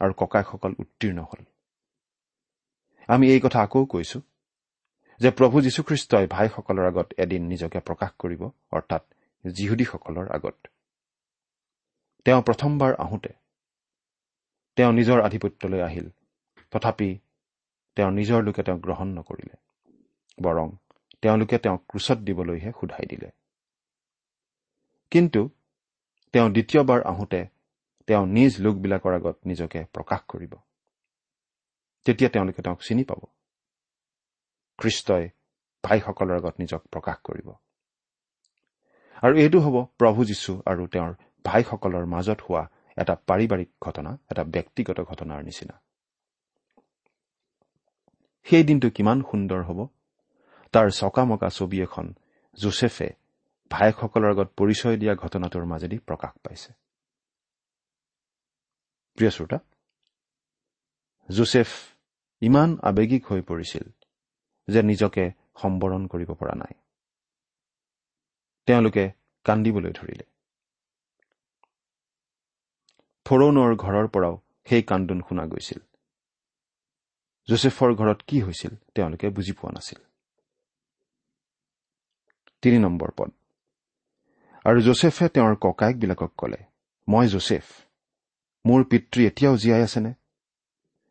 আৰু 0.00 0.12
ককায়েকসকল 0.12 0.74
উত্তীৰ্ণ 0.78 1.18
হল। 1.22 1.44
আমি 3.08 3.30
এই 3.30 3.40
কথা 3.40 3.62
আকৌ 3.62 3.84
কৈছো 3.84 4.20
যে 5.20 5.30
প্ৰভু 5.30 5.60
যীশুখ্ৰীষ্টই 5.60 6.26
ভাইসকলৰ 6.26 6.86
আগত 6.86 7.12
এদিন 7.18 7.42
নিজকে 7.46 7.80
প্ৰকাশ 7.80 8.10
কৰিব 8.18 8.42
অৰ্থাৎ 8.70 9.02
যিহুদীসকলৰ 9.44 10.26
আগত। 10.30 10.66
তেওঁ 12.24 12.42
প্ৰথমবাৰ 12.42 12.94
আহোঁতে 12.94 13.32
তেওঁ 14.76 14.92
নিজৰ 14.92 15.20
আধিপত্যলৈ 15.22 15.80
আহিল। 15.80 16.10
তথাপি 16.72 17.10
তেওঁৰ 17.96 18.12
নিজৰ 18.12 18.42
লোকে 18.42 18.62
তেওঁক 18.62 18.80
গ্ৰহণ 18.80 19.08
নকৰিলে 19.08 19.56
বৰং 20.42 20.68
তেওঁলোকে 21.22 21.58
তেওঁক 21.58 21.82
ক্ৰোচত 21.88 22.18
দিবলৈহে 22.18 22.70
সোধাই 22.80 23.06
দিলে। 23.06 23.28
কিন্তু 25.10 25.50
তেওঁ 26.32 26.48
দ্বিতীয়বাৰ 26.50 27.00
আহোঁতে 27.02 27.40
তেওঁ 28.06 28.26
নিজ 28.26 28.52
লোকবিলাকৰ 28.60 29.12
আগত 29.14 29.36
নিজকে 29.46 29.84
প্ৰকাশ 29.92 30.20
কৰিব। 30.28 30.54
তেতিয়া 32.04 32.30
তেওঁলোকে 32.30 32.62
তেওঁক 32.62 32.80
চিনি 32.82 33.04
পাব। 33.04 33.22
খ্ৰীষ্টই 34.78 35.28
ভাইসকলৰ 35.84 36.36
আগত 36.36 36.54
নিজক 36.58 36.82
প্ৰকাশ 36.92 37.16
কৰিব। 37.24 37.48
আৰু 39.22 39.34
এইটো 39.38 39.58
হ'ব 39.60 39.76
প্ৰভু 39.98 40.24
যীশু 40.24 40.52
আৰু 40.66 40.86
তেওঁৰ 40.86 41.12
ভাইসকলৰ 41.44 42.04
মাজত 42.06 42.38
হোৱা 42.48 42.62
এটা 42.98 43.14
পাৰিবাৰিক 43.26 43.70
ঘটনা 43.80 44.10
এটা 44.30 44.42
ব্যক্তিগত 44.44 45.00
ঘটনাৰ 45.00 45.44
নিচিনা। 45.44 45.74
সেই 48.46 48.64
দিনটো 48.64 48.88
কিমান 48.90 49.18
সুন্দৰ 49.30 49.60
হ'ব? 49.62 49.86
তাৰ 50.72 50.90
চকামকা 50.90 51.48
ছবি 51.48 51.82
এখন 51.82 52.06
জোচেফে 52.58 53.08
ভায়েকসকলৰ 53.70 54.30
আগত 54.30 54.48
পৰিচয় 54.56 54.96
দিয়া 54.96 55.14
ঘটনাটোৰ 55.14 55.64
মাজেদি 55.64 55.98
প্ৰকাশ 55.98 56.32
পাইছে। 56.44 56.72
প্ৰিয় 59.18 59.30
শ্ৰোতা 59.30 59.58
জোচেফ 61.28 61.68
ইমান 62.42 62.70
আৱেগিক 62.82 63.22
হৈ 63.26 63.40
পৰিছিল 63.40 63.84
যে 64.68 64.82
নিজকে 64.82 65.24
সম্বৰণ 65.62 66.06
কৰিব 66.06 66.30
পৰা 66.34 66.54
নাই। 66.54 66.74
তেওঁলোকে 68.66 69.04
কান্দিবলৈ 69.44 69.92
ধৰিলে। 69.92 70.26
ফৰৌনৰ 73.26 73.70
ঘৰৰ 73.76 74.06
পৰাও 74.08 74.34
সেই 74.68 74.82
কান্দোন 74.82 75.20
শুনা 75.28 75.44
গৈছিল। 75.46 75.80
জোচেফৰ 77.48 77.94
ঘৰত 77.94 78.22
কি 78.26 78.40
হৈছিল 78.40 78.76
তেওঁলোকে 78.94 79.28
বুজি 79.28 79.52
পোৱা 79.52 79.72
নাছিল। 79.72 80.00
তিনি 82.62 82.78
নম্বৰ 82.78 83.10
পদ। 83.16 83.30
আৰু 84.64 84.80
জোচেফে 84.80 85.28
তেওঁৰ 85.28 85.56
ককায়েকবিলাকক 85.60 86.32
কলে 86.38 86.60
মই 87.08 87.28
জোচেফ 87.28 87.64
মোৰ 88.66 88.84
পিতৃ 88.84 89.26
এতিয়াও 89.26 89.56
জীয়াই 89.56 89.82
আছেনে? 89.82 90.12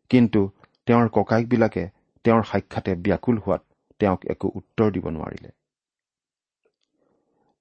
কিন্তু 0.10 0.52
তেওঁৰ 0.86 1.10
ককায়েকবিলাকে 1.10 1.90
তেওঁৰ 2.24 2.44
সাক্ষাতে 2.44 2.96
ব্যাকুল 2.96 3.38
হোৱাত 3.38 3.64
তেওঁক 4.00 4.26
একো 4.26 4.52
উত্তৰ 4.56 4.92
দিব 4.92 5.10
নোৱাৰিলে। 5.10 5.50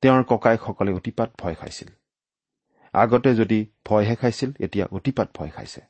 তেওঁৰ 0.02 0.22
ককায়েকসকলে 0.24 0.92
অতিপাত 0.92 1.30
ভয় 1.38 1.54
খাইছিল। 1.54 1.88
আগতে 2.92 3.34
যদি 3.34 3.66
ভয়হে 3.84 4.16
খাইছিল 4.16 4.50
এতিয়া 4.60 4.86
অতিপাত 4.92 5.28
ভয় 5.34 5.50
খাইছে। 5.50 5.89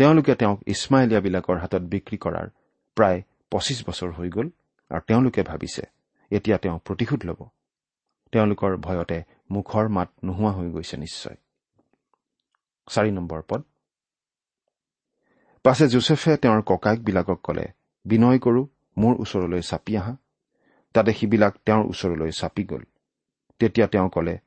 তেওঁলোকে 0.00 0.34
তেওঁক 0.34 0.58
ইছমাইলীয়াবিলাকৰ 0.66 1.56
হাতত 1.58 1.82
বিক্ৰী 1.92 2.18
কৰাৰ 2.18 2.46
প্ৰায় 2.96 3.22
পঁচিছ 3.50 3.78
বছৰ 3.88 4.10
হৈ 4.12 4.28
গ'ল 4.30 4.48
আৰু 4.90 5.00
তেওঁলোকে 5.06 5.42
ভাবিছে 5.42 5.82
এতিয়া 6.30 6.56
তেওঁ 6.58 6.78
প্ৰতিশোধ 6.78 7.20
ল'ব। 7.24 7.40
তেওঁলোকৰ 8.32 8.76
ভয়তে 8.76 9.18
মুখৰ 9.50 9.88
মাত 9.88 10.08
নোহোৱা 10.24 10.50
হৈ 10.52 10.68
গৈছে 10.70 10.96
নিশ্চয়। 10.96 11.36
চাৰি 12.88 13.10
নম্বৰ 13.10 13.40
পদ। 13.48 13.62
পাছে 15.64 15.88
জোচেফে 15.88 16.36
তেওঁৰ 16.36 16.62
ককায়েকবিলাকক 16.66 17.38
ক'লে 17.42 17.66
বিনয় 18.04 18.38
কৰোঁ 18.38 18.66
মোৰ 18.96 19.14
ওচৰলৈ 19.20 19.62
চাপি 19.62 19.96
আহা। 19.96 20.16
তাতে 20.94 21.12
সিবিলাক 21.12 21.54
তেওঁৰ 21.66 21.84
ওচৰলৈ 21.84 22.30
চাপি 22.30 22.64
গ'ল। 22.64 22.82
তেতিয়া 23.58 23.86
তেওঁ 23.86 24.08
ক'লে 24.08 24.38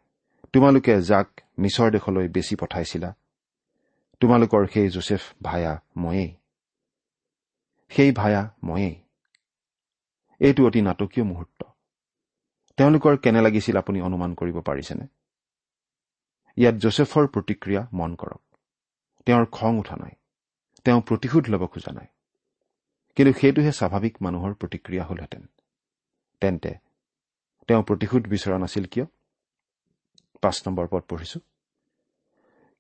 তোমালোকে 0.54 1.02
যাক 1.02 1.28
মিছৰ 1.60 1.92
দেশলৈ 1.92 2.28
বেচি 2.28 2.56
পঠাইছিলা 2.56 3.16
তোমালোকৰ 4.20 4.68
সেই 4.68 4.90
জোচেফ 4.90 5.22
ভায়া 5.44 5.82
ময়েই। 5.98 6.36
সেই 7.90 8.12
ভায়া 8.12 8.50
ময়েই। 8.64 9.04
এইটো 10.40 10.68
অতি 10.68 10.82
নাটকীয় 10.82 11.26
মুহূৰ্ত। 11.26 11.64
তেওঁলোকৰ 12.78 13.18
কেনে 13.18 13.42
লাগিছিল 13.42 13.78
আপুনি 13.78 14.02
অনুমান 14.02 14.34
কৰিব 14.34 14.62
পাৰিছেনে? 14.62 15.08
ইয়াত 16.56 16.76
জোচেফৰ 16.76 17.28
প্ৰতিক্ৰিয়া 17.28 17.88
মন 17.94 18.16
কৰক। 18.16 18.42
তেওঁৰ 19.26 19.46
খং 19.46 19.78
উঠা 19.78 19.96
নাই। 19.96 20.12
তেওঁ 20.84 21.02
প্ৰতিশোধ 21.02 21.50
ল'ব 21.50 21.68
খোজা 21.68 21.92
নাই। 21.92 22.06
কিন্তু 23.16 23.40
সেইটোহে 23.40 23.72
স্বাভাৱিক 23.72 24.18
মানুহৰ 24.22 24.54
প্ৰতিক্ৰিয়া 24.54 25.04
হলহেঁতেন। 25.04 25.48
তেন্তে 26.42 26.76
তেওঁ 27.68 27.84
প্ৰতিশোধ 27.84 28.28
বিচৰা 28.28 28.58
নাছিল 28.58 28.86
কিয়? 28.86 29.06
পাঁচ 30.42 30.68
নম্বৰ 30.68 30.88
পদ 30.92 31.04
পঢ়িছো। 31.04 31.40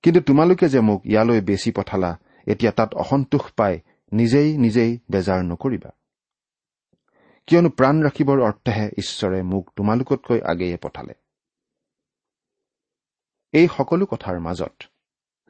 কিন্তু 0.03 0.21
তোমালোকে 0.21 0.69
যে 0.69 0.79
মোক 0.79 1.01
ইয়ালৈ 1.05 1.41
বেচি 1.41 1.71
পঠালা 1.71 2.19
এতিয়া 2.47 2.71
তাত 2.71 2.95
অসন্তোষ 2.95 3.51
পাই 3.51 3.79
নিজেই 4.13 4.57
নিজেই 4.57 4.99
বেজাৰ 5.11 5.43
নকৰিবা। 5.45 5.89
কিয়নো 7.47 7.69
প্ৰাণ 7.69 8.03
ৰাখিবৰ 8.03 8.41
অৰ্থেহে 8.41 8.89
ঈশ্বৰে 8.97 9.43
মোক 9.43 9.71
তোমালোকতকৈ 9.75 10.41
আগেয়ে 10.41 10.77
পঠালে। 10.77 11.13
এই 13.51 13.67
সকলো 13.77 14.05
কথাৰ 14.05 14.39
মাজত 14.39 14.83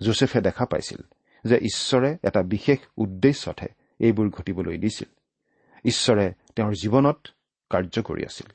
জোচেফে 0.02 0.42
দেখা 0.42 0.66
পাইছিল 0.66 1.02
যে 1.46 1.56
ঈশ্বৰে 1.58 2.18
এটা 2.24 2.42
বিশেষ 2.44 2.80
উদ্দেশ্যতহে 2.98 3.68
এইবোৰ 4.00 4.30
ঘটিবলৈ 4.30 4.78
দিছিল। 4.78 5.08
ঈশ্বৰে 5.86 6.34
তেওঁৰ 6.56 6.74
জীৱনত 6.74 7.28
কাৰ্য 7.70 8.02
কৰি 8.02 8.26
আছিল। 8.26 8.52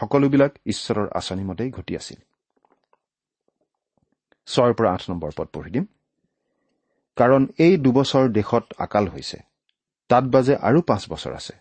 সকলোবিলাক 0.00 0.52
ঈশ্বৰৰ 0.66 1.08
আঁচনি 1.08 1.44
মতেই 1.44 1.70
ঘটি 1.70 1.96
আছিল। 1.96 2.20
ছয়ৰ 4.52 4.72
পৰা 4.74 4.92
আঠ 4.94 5.02
নম্বৰ 5.10 5.30
পদ 5.36 5.48
পঢ়ি 5.52 5.70
দিম। 5.70 5.84
কাৰণ 7.16 7.46
এই 7.58 7.76
দুবছৰ 7.76 8.28
দেশত 8.28 8.64
আকাল 8.78 9.08
হৈছে। 9.08 9.38
তাত 10.08 10.24
বাজে 10.24 10.54
আৰু 10.56 10.80
পাঁচ 10.80 11.02
বছৰ 11.10 11.32
আছে। 11.32 11.54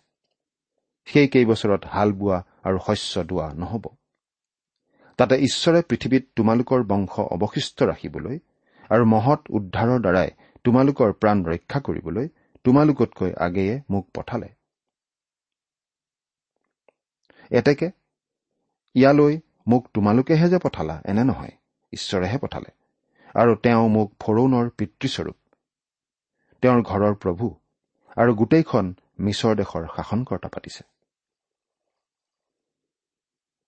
সেই 1.05 1.27
কেইবছৰত 1.27 1.85
হাল 1.85 2.09
বোৱা 2.13 2.43
আৰু 2.63 2.77
শস্য 2.87 3.23
দোৱা 3.23 3.53
নহ'ব। 3.53 3.85
তাতে 5.17 5.35
ঈশ্বৰে 5.35 5.81
পৃথিৱীত 5.81 6.23
তোমালোকৰ 6.35 6.83
বংশ 6.83 7.19
অৱশিষ্ট 7.35 7.83
ৰাখিবলৈ 7.83 8.39
আৰু 8.89 9.05
মহৎ 9.05 9.41
উদ্ধাৰৰ 9.49 9.99
দ্বাৰাই 9.99 10.29
তোমালোকৰ 10.63 11.09
প্ৰাণ 11.13 11.37
ৰক্ষা 11.45 11.79
কৰিবলৈ 11.79 12.27
তোমালোকতকৈ 12.63 13.31
আগেয়ে 13.37 13.81
মোক 13.89 14.05
পঠালে। 14.15 14.49
এতেকে 17.51 17.87
ইয়ালৈ 18.95 19.39
মোক 19.67 19.83
তোমালোকেহে 19.93 20.47
যে 20.49 20.59
পঠালা 20.63 21.01
এনে 21.05 21.23
নহয় 21.23 21.51
ঈশ্বৰেহে 21.93 22.37
পঠালে। 22.37 22.78
আৰু 23.35 23.55
তেওঁ 23.55 23.89
মোক 23.89 24.09
ফৰৌনৰ 24.19 24.69
পিতৃস্বৰূপ 24.69 25.37
তেওঁৰ 26.63 26.81
ঘৰৰ 26.81 27.15
প্ৰভু 27.15 27.47
আৰু 28.17 28.31
গোটেইখন 28.35 28.85
মিছৰ 29.19 29.55
দেশৰ 29.55 29.83
শাসনকৰ্তা 29.95 30.49
পাতিছে। 30.49 30.83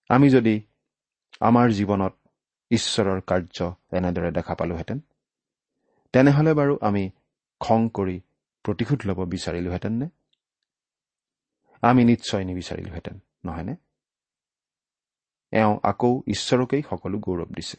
আমি 0.10 0.30
যদি 0.30 0.56
আমাৰ 1.42 1.68
জীৱনত 1.72 2.14
ঈশ্বৰৰ 2.72 3.20
কাৰ্য 3.22 3.58
এনেদৰে 3.92 4.32
দেখা 4.32 4.54
পালোহেঁতেন 4.56 5.00
তেনেহলে 6.14 6.52
বাৰু 6.54 6.74
আমি 6.82 7.04
খং 7.62 7.82
কৰি 7.90 8.18
প্ৰতিশোধ 8.66 9.00
ল'ব 9.08 9.20
বিচাৰিলোহেঁতেন 9.26 9.94
নে? 9.94 10.08
আমি 11.84 12.02
নিশ্চয় 12.06 12.44
নিবিচাৰিলোহেঁতেন 12.46 13.16
নহয়নে? 13.46 13.76
এওঁ 15.54 15.76
আকৌ 15.84 16.12
ঈশ্বৰকেই 16.28 16.82
সকলো 16.90 17.18
গৌৰৱ 17.20 17.50
দিছে। 17.56 17.78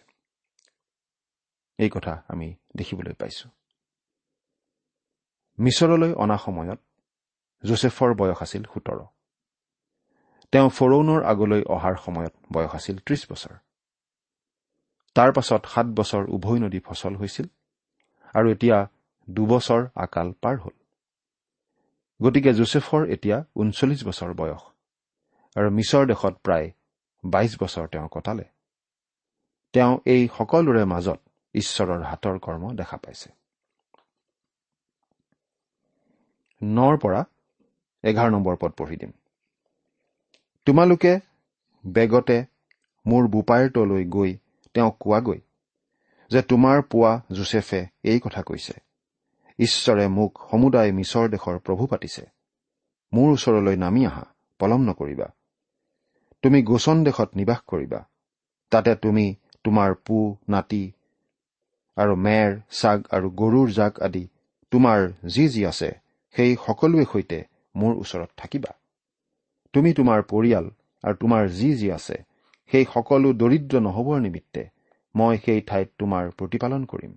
এই 1.79 1.91
কথা 1.91 2.13
আমি 2.29 2.49
দেখিবলৈ 2.77 3.15
পাইছো। 3.21 3.47
মিছৰলৈ 5.59 6.13
অনা 6.15 6.37
সময়ত 6.37 6.81
জোচেফৰ 7.65 8.11
বয়স 8.15 8.39
আছিল 8.43 8.63
সোতৰ। 8.73 9.01
তেওঁ 10.53 10.69
ফৰৌনৰ 10.69 11.21
আগলৈ 11.25 11.63
অহাৰ 11.75 11.95
সময়ত 12.05 12.35
বয়স 12.53 12.73
আছিল 12.75 12.97
ত্ৰিশ 13.07 13.23
বছৰ। 13.31 13.55
তাৰ 15.17 15.31
পাছত 15.33 15.63
সাত 15.67 15.87
বছৰ 15.99 16.23
উভৈ 16.37 16.59
নদী 16.59 16.81
ফচল 16.87 17.15
হৈছিল 17.17 17.47
আৰু 18.35 18.47
এতিয়া 18.55 18.79
দুবছৰ 19.29 19.83
আকাল 19.95 20.29
পাৰ 20.43 20.57
হ'ল। 20.57 20.77
গতিকে 22.21 22.53
জোচেফৰ 22.53 23.03
এতিয়া 23.15 23.39
ঊনচল্লিছ 23.57 24.01
বছৰ 24.09 24.31
বয়স 24.41 24.63
আৰু 25.57 25.69
মিছৰ 25.71 26.05
দেশত 26.07 26.35
প্ৰায় 26.45 26.69
বাইছ 27.25 27.53
বছৰ 27.63 27.85
তেওঁ 27.89 28.09
কটালে। 28.09 28.47
তেওঁ 29.75 29.93
এই 30.07 30.23
সকলোৰে 30.39 30.85
মাজত 30.85 31.21
ঈশ্বৰৰ 31.55 32.03
হাতৰ 32.03 32.39
কৰ্ম 32.39 32.75
দেখা 32.75 32.97
পাইছে। 32.97 33.31
নৰ 36.63 36.99
পৰা 36.99 37.25
এঘাৰ 38.05 38.31
নম্বৰ 38.31 38.57
পদ 38.61 38.73
পঢ়ি 38.73 38.97
দিম। 38.97 39.13
তোমালোকে 40.67 41.21
বেগতে 41.87 42.45
মোৰ 43.07 43.29
বোপাইৰ 43.29 43.71
তলৈ 43.71 44.05
গৈ 44.05 44.39
তেওঁক 44.75 44.97
কোৱাগৈ 45.01 45.41
যে 46.31 46.43
তোমাৰ 46.43 46.83
পোৱা 46.83 47.23
জোচেফে 47.33 47.87
এই 48.03 48.21
কথা 48.21 48.43
কৈছে। 48.43 48.73
ঈশ্বৰে 49.59 50.09
মোক 50.09 50.39
সমুদায় 50.51 50.93
মিছৰ 50.93 51.29
দেশৰ 51.29 51.59
প্ৰভু 51.59 51.87
পাতিছে। 51.87 52.25
মোৰ 53.13 53.33
ওচৰলৈ 53.33 53.77
নামি 53.77 54.07
আহা 54.07 54.25
পলম 54.59 54.83
নকৰিবা। 54.83 55.29
তুমি 56.43 56.63
গোচন 56.63 57.05
দেশত 57.05 57.31
নিবাস 57.37 57.61
কৰিবা। 57.67 58.01
তাতে 58.71 58.95
তুমি 58.95 59.35
তোমাৰ 59.65 59.95
পু 59.95 60.37
নাতি 60.49 60.93
আৰু 61.97 62.15
মেৰ 62.17 62.51
চাগ 62.81 62.99
আৰু 63.11 63.31
গৰুৰ 63.41 63.69
জাক 63.71 63.95
আদি 64.03 64.25
তোমাৰ 64.73 65.01
যি 65.35 65.45
যি 65.49 65.63
আছে 65.65 65.91
সেই 66.35 66.53
সকলোৱে 66.67 67.05
সৈতে 67.13 67.39
মোৰ 67.75 67.93
ওচৰত 67.97 68.31
থাকিবা। 68.37 68.73
তুমি 69.75 69.91
তোমাৰ 69.99 70.23
পৰিয়াল 70.33 70.67
আৰু 71.05 71.15
তোমাৰ 71.17 71.43
যি 71.59 71.71
যি 71.75 71.89
আছে 71.91 72.17
সেই 72.71 72.85
সকলো 72.95 73.29
দৰিদ্ৰ 73.33 73.75
নহবৰ 73.81 74.19
নিমিত্তে 74.21 74.63
মই 75.15 75.35
সেই 75.45 75.61
ঠাইত 75.69 75.89
তোমাৰ 75.99 76.25
প্ৰতিপালন 76.39 76.83
কৰিম 76.87 77.13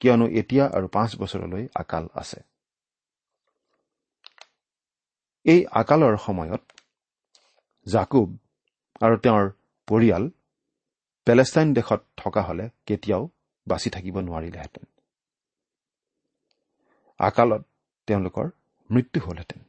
কিয়নো 0.00 0.26
এতিয়া 0.40 0.64
আৰু 0.76 0.86
পাঁচ 0.88 1.10
বছৰলৈ 1.16 1.64
আকাল 1.74 2.04
আছে। 2.14 2.40
এই 5.46 5.60
আকালৰ 5.80 6.16
সময়ত 6.16 6.62
জাকুব 7.86 8.28
আৰু 9.00 9.16
তেওঁৰ 9.18 9.46
পৰিয়াল 9.88 10.24
পেলেষ্টাইন 11.26 11.68
দেশত 11.74 12.02
থকা 12.16 12.42
হলে 12.42 12.64
কেতিয়াও 12.86 13.22
বাচি 13.66 13.90
থাকিব 13.90 14.18
নোৱাৰিলেহেঁতেন। 14.18 14.84
আকালত 17.18 17.62
তেওঁলোকৰ 18.06 18.50
মৃত্যু 18.90 19.20
হলহেঁতেন। 19.20 19.62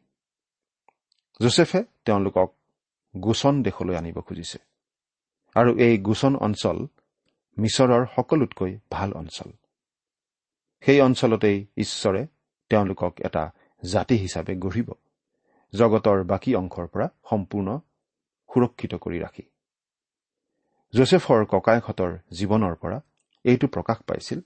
জোচেফে 1.41 1.83
তেওঁলোকক 2.05 2.55
গোচন 3.17 3.63
দেশলৈ 3.63 3.95
আনিব 3.95 4.21
খুজিছে। 4.21 4.57
আৰু 5.55 5.79
এই 5.79 5.97
গোচন 5.97 6.35
অঞ্চল 6.35 6.87
মিছৰৰ 7.57 8.05
সকলোতকৈ 8.15 8.79
ভাল 8.91 9.13
অঞ্চল। 9.13 9.51
সেই 10.81 11.01
অঞ্চলতেই 11.01 11.67
ঈশ্বৰে 11.77 12.27
তেওঁলোকক 12.69 13.13
এটা 13.19 13.51
জাতি 13.91 14.15
হিচাপে 14.15 14.55
গঢ়িব 14.55 14.93
জগতৰ 15.73 16.23
বাকী 16.23 16.55
অংশৰ 16.55 16.87
পৰা 16.87 17.07
সম্পূৰ্ণ 17.29 17.79
সুৰক্ষিত 18.53 18.95
কৰি 18.95 19.19
ৰাখি। 19.19 19.43
জোচেফৰ 20.93 21.45
ককায়েকহঁতৰ 21.45 22.17
জীৱনৰ 22.31 22.75
পৰা 22.75 23.01
এইটো 23.45 23.67
প্ৰকাশ 23.67 23.97
পাইছিল 24.07 24.39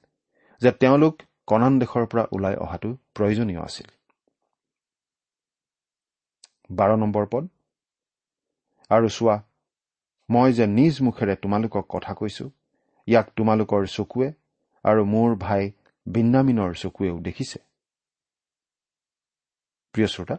যে 0.61 0.71
তেওঁলোক 0.81 1.15
কণান 1.47 1.73
দেশৰ 1.79 2.05
পৰা 2.11 2.23
ওলাই 2.31 2.55
অহাটো 2.65 2.89
প্ৰয়োজনীয় 3.15 3.61
আছিল। 3.61 3.87
বাৰ 6.77 6.91
নম্বৰ 6.97 7.25
পদ। 7.33 7.43
আৰু 8.91 9.07
চোৱা 9.09 9.35
মই 10.29 10.49
যে 10.53 10.65
নিজ 10.67 10.95
মুখেৰে 11.01 11.35
তোমালোকক 11.35 11.85
কথা 11.89 12.13
কৈছো 12.13 12.45
ইয়াক 13.07 13.27
তোমালোকৰ 13.37 13.81
চকুৱে 13.87 14.29
আৰু 14.85 15.01
মোৰ 15.05 15.29
ভাই 15.39 15.63
বিন্নামিনৰ 16.05 16.71
চকুৱেও 16.83 17.15
দেখিছে। 17.19 17.59
প্ৰিয় 19.95 20.07
শ্ৰোতা 20.07 20.37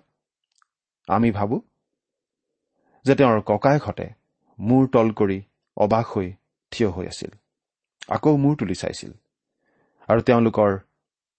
আমি 1.08 1.30
ভাবো 1.30 1.56
যে 3.04 3.14
তেওঁৰ 3.14 3.40
ককায়েকহঁতে 3.50 4.06
মূৰ 4.58 4.82
তল 4.92 5.08
কৰি 5.12 5.38
অবাক 5.76 6.06
হৈ 6.06 6.28
থিয় 6.72 6.88
হৈ 6.90 7.06
আছিল। 7.06 7.32
আকৌ 8.08 8.36
মূৰ 8.36 8.56
তুলি 8.56 8.74
চাইছিল। 8.74 9.12
আৰু 10.08 10.20
তেওঁলোকৰ 10.20 10.70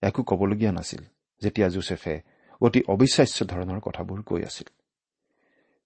একো 0.02 0.24
ক'বলগীয়া 0.24 0.72
নাছিল 0.72 1.04
যেতিয়া 1.42 1.68
জোচেফে 1.70 2.16
অতি 2.62 2.80
অবিশ্বাস্য 2.88 3.46
ধৰণৰ 3.46 3.80
কথাবোৰ 3.80 4.20
কৈ 4.24 4.42
আছিল। 4.44 4.68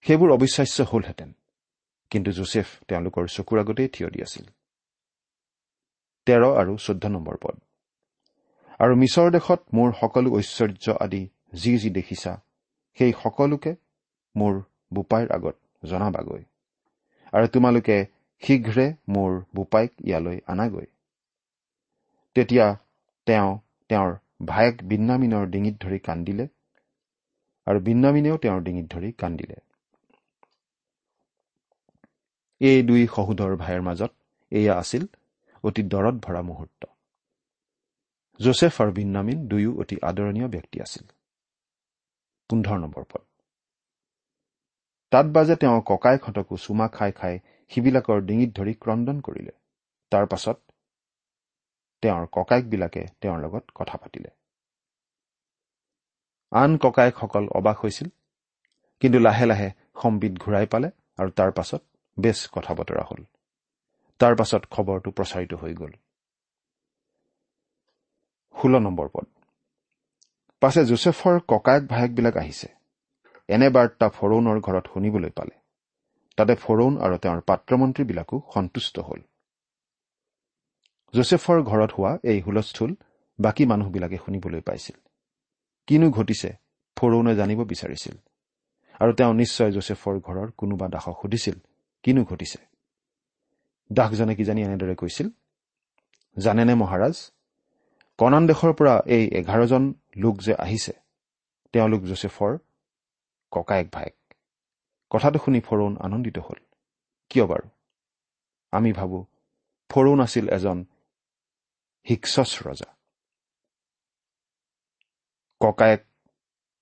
সেইবোৰ 0.06 0.30
অবিশ্বাস্য 0.32 0.84
হলহেঁতেন 0.84 1.30
কিন্তু 2.12 2.32
জোচেফ 2.32 2.68
তেওঁলোকৰ 2.88 3.24
চকুৰ 3.28 3.60
আগতেই 3.60 3.88
থিয় 3.88 4.10
দি 4.10 4.20
আছিল। 4.22 4.46
তেৰ 6.28 6.42
আৰু 6.62 6.74
চৈধ্য 6.78 7.06
নম্বৰ 7.08 7.38
পদ। 7.42 7.56
আৰু 8.80 8.96
মিছৰ 8.96 9.32
দেশত 9.32 9.62
মোৰ 9.74 9.90
সকলো 10.02 10.30
ঐশ্বৰ্য 10.36 10.86
আদি 11.00 11.30
যি 11.54 11.78
যি 11.78 11.90
দেখিছা 11.90 12.42
সেই 12.98 13.14
সকলোকে 13.24 13.76
মোৰ 14.36 14.54
বোপাইৰ 14.94 15.28
আগত 15.32 15.56
জনাবাগৈ। 15.86 16.44
আৰু 17.34 17.48
তোমালোকে 17.48 17.98
শীঘ্ৰে 18.42 18.86
মোৰ 19.08 19.32
বোপাইক 19.56 19.92
ইয়ালৈ 20.06 20.40
আনাগৈ। 20.48 20.86
তেতিয়া 22.36 22.66
তেওঁ 23.28 23.60
তেওঁৰ 23.90 24.12
ভায়েক 24.46 24.76
বিন্নামিনৰ 24.84 25.46
ডিঙিত 25.48 25.76
ধৰি 25.82 26.00
কান্দিলে 26.00 26.48
আৰু 27.68 27.80
বিন্নামিনেও 27.80 28.38
তেওঁৰ 28.38 28.62
ডিঙিত 28.62 28.88
ধৰি 28.94 29.12
কান্দিলে। 29.12 29.58
এই 32.62 32.84
দুই 32.84 33.08
সহোদৰ 33.08 33.56
ভাইৰ 33.56 33.82
মাজত 33.82 34.12
এয়া 34.52 34.74
আছিল 34.80 35.04
অতি 35.64 35.82
দৰত 35.84 36.16
ভৰা 36.16 36.42
মুহূৰ্ত। 36.42 36.82
জোচেফ 38.40 38.82
আৰু 38.82 38.92
বিন্নামিন 38.92 39.48
দুয়ো 39.48 39.72
অতি 39.82 39.96
আদৰণীয় 40.02 40.48
ব্যক্তি 40.48 40.78
আছিল। 40.82 41.06
পোন্ধৰ 42.50 42.78
নম্বৰ 42.80 43.04
পদ। 43.04 43.24
তাত 45.12 45.26
বাজে 45.26 45.56
তেওঁ 45.56 45.82
ককাইকহঁতকো 45.86 46.56
চুমা 46.58 46.88
খাই 46.88 47.12
খাই 47.12 47.36
সিবিলাকৰ 47.74 48.22
ডিঙিত 48.22 48.50
ধৰি 48.60 48.74
ক্ৰদন 48.74 49.22
কৰিলে। 49.22 49.52
তাৰ 50.12 50.26
পাছত 50.26 50.58
তেওঁৰ 52.04 52.26
ককায়েকবিলাকে 52.32 53.06
তেওঁৰ 53.22 53.40
লগত 53.40 53.64
কথা 53.76 53.98
পাতিলে। 53.98 54.30
আন 56.52 56.78
ককায়েকসকল 56.78 57.48
অবাক 57.48 57.78
হৈছিল 57.78 58.10
কিন্তু 59.00 59.20
লাহে 59.20 59.46
লাহে 59.46 59.70
সম্বিত 60.02 60.34
ঘূৰাই 60.38 60.66
পালে 60.66 60.88
আৰু 61.18 61.30
তাৰ 61.30 61.52
পাছত 61.52 61.82
বেছ 62.20 62.50
কথা 62.52 62.74
বতৰা 62.74 63.04
হ'ল। 63.04 63.24
তাৰ 64.20 64.36
পাছত 64.36 64.64
খবৰটো 64.72 65.12
প্ৰচাৰিত 65.12 65.54
হৈ 65.54 65.74
গ'ল। 65.74 65.94
ষোল্ল 68.56 68.76
নম্বৰ 68.80 69.08
পদ। 69.08 69.26
পাছে 70.62 70.86
জোচেফৰ 70.86 71.40
ককায়েক 71.48 71.84
ভায়েকবিলাক 71.88 72.38
আহিছে। 72.38 72.68
এনে 73.50 73.70
বাৰ্তা 73.70 74.10
ফৰৌনৰ 74.10 74.60
ঘৰত 74.60 74.86
শুনিবলৈ 74.94 75.30
পালে। 75.30 75.63
তাতে 76.38 76.54
ফৰৌন 76.56 76.94
আৰু 77.06 77.16
তেওঁৰ 77.18 77.42
পাত্ৰমন্ত্ৰীবিলাকো 77.50 78.36
সন্তুষ্ট 78.54 78.96
হ'ল। 79.00 79.22
জোচেফৰ 81.14 81.58
ঘৰত 81.62 81.92
হোৱা 81.98 82.12
এই 82.24 82.40
হুলস্থুল 82.42 82.92
বাকী 83.40 83.64
মানুহবিলাকে 83.66 84.18
শুনিবলৈ 84.18 84.62
পাইছিল। 84.62 84.98
কিনো 85.88 86.08
ঘটিছে 86.10 86.50
ফৰৌনে 86.98 87.34
জানিব 87.36 87.60
বিচাৰিছিল। 87.72 88.16
আৰু 89.02 89.12
তেওঁ 89.14 89.34
নিশ্চয় 89.34 89.72
জোচেফৰ 89.72 90.16
ঘৰৰ 90.20 90.48
কোনোবা 90.58 90.88
দাসক 90.88 91.16
সুধিছিল 91.22 91.56
কিনো 92.04 92.24
ঘটিছে? 92.24 92.60
দাসজনে 93.92 94.34
কিজানি 94.36 94.62
এনেদৰে 94.62 94.96
কৈছিল 94.96 95.28
জানেনে 96.38 96.76
মহাৰাজ 96.76 97.16
কণান 98.20 98.44
দেশৰ 98.48 98.72
পৰা 98.74 98.94
এই 99.06 99.24
এঘাৰজন 99.40 99.84
লোক 100.16 100.36
যে 100.42 100.54
আহিছে 100.56 100.94
তেওঁলোক 101.74 102.02
জোচেফৰ 102.04 102.52
ককায়েক 103.52 103.88
ভায়েক। 103.94 104.16
কথাটো 105.14 105.40
শুনি 105.46 105.60
ফৰৌন 105.60 105.98
আনন্দিত 105.98 106.38
হ'ল। 106.38 106.60
কিয় 107.30 107.46
বাৰু? 107.46 107.68
আমি 108.72 108.92
ভাবো 108.94 109.26
ফৰৌন 109.90 110.20
আছিল 110.22 110.50
এজন 110.50 110.86
হিক্সছ 112.10 112.68
ৰজা। 112.68 112.90
ককায়েক 115.62 116.02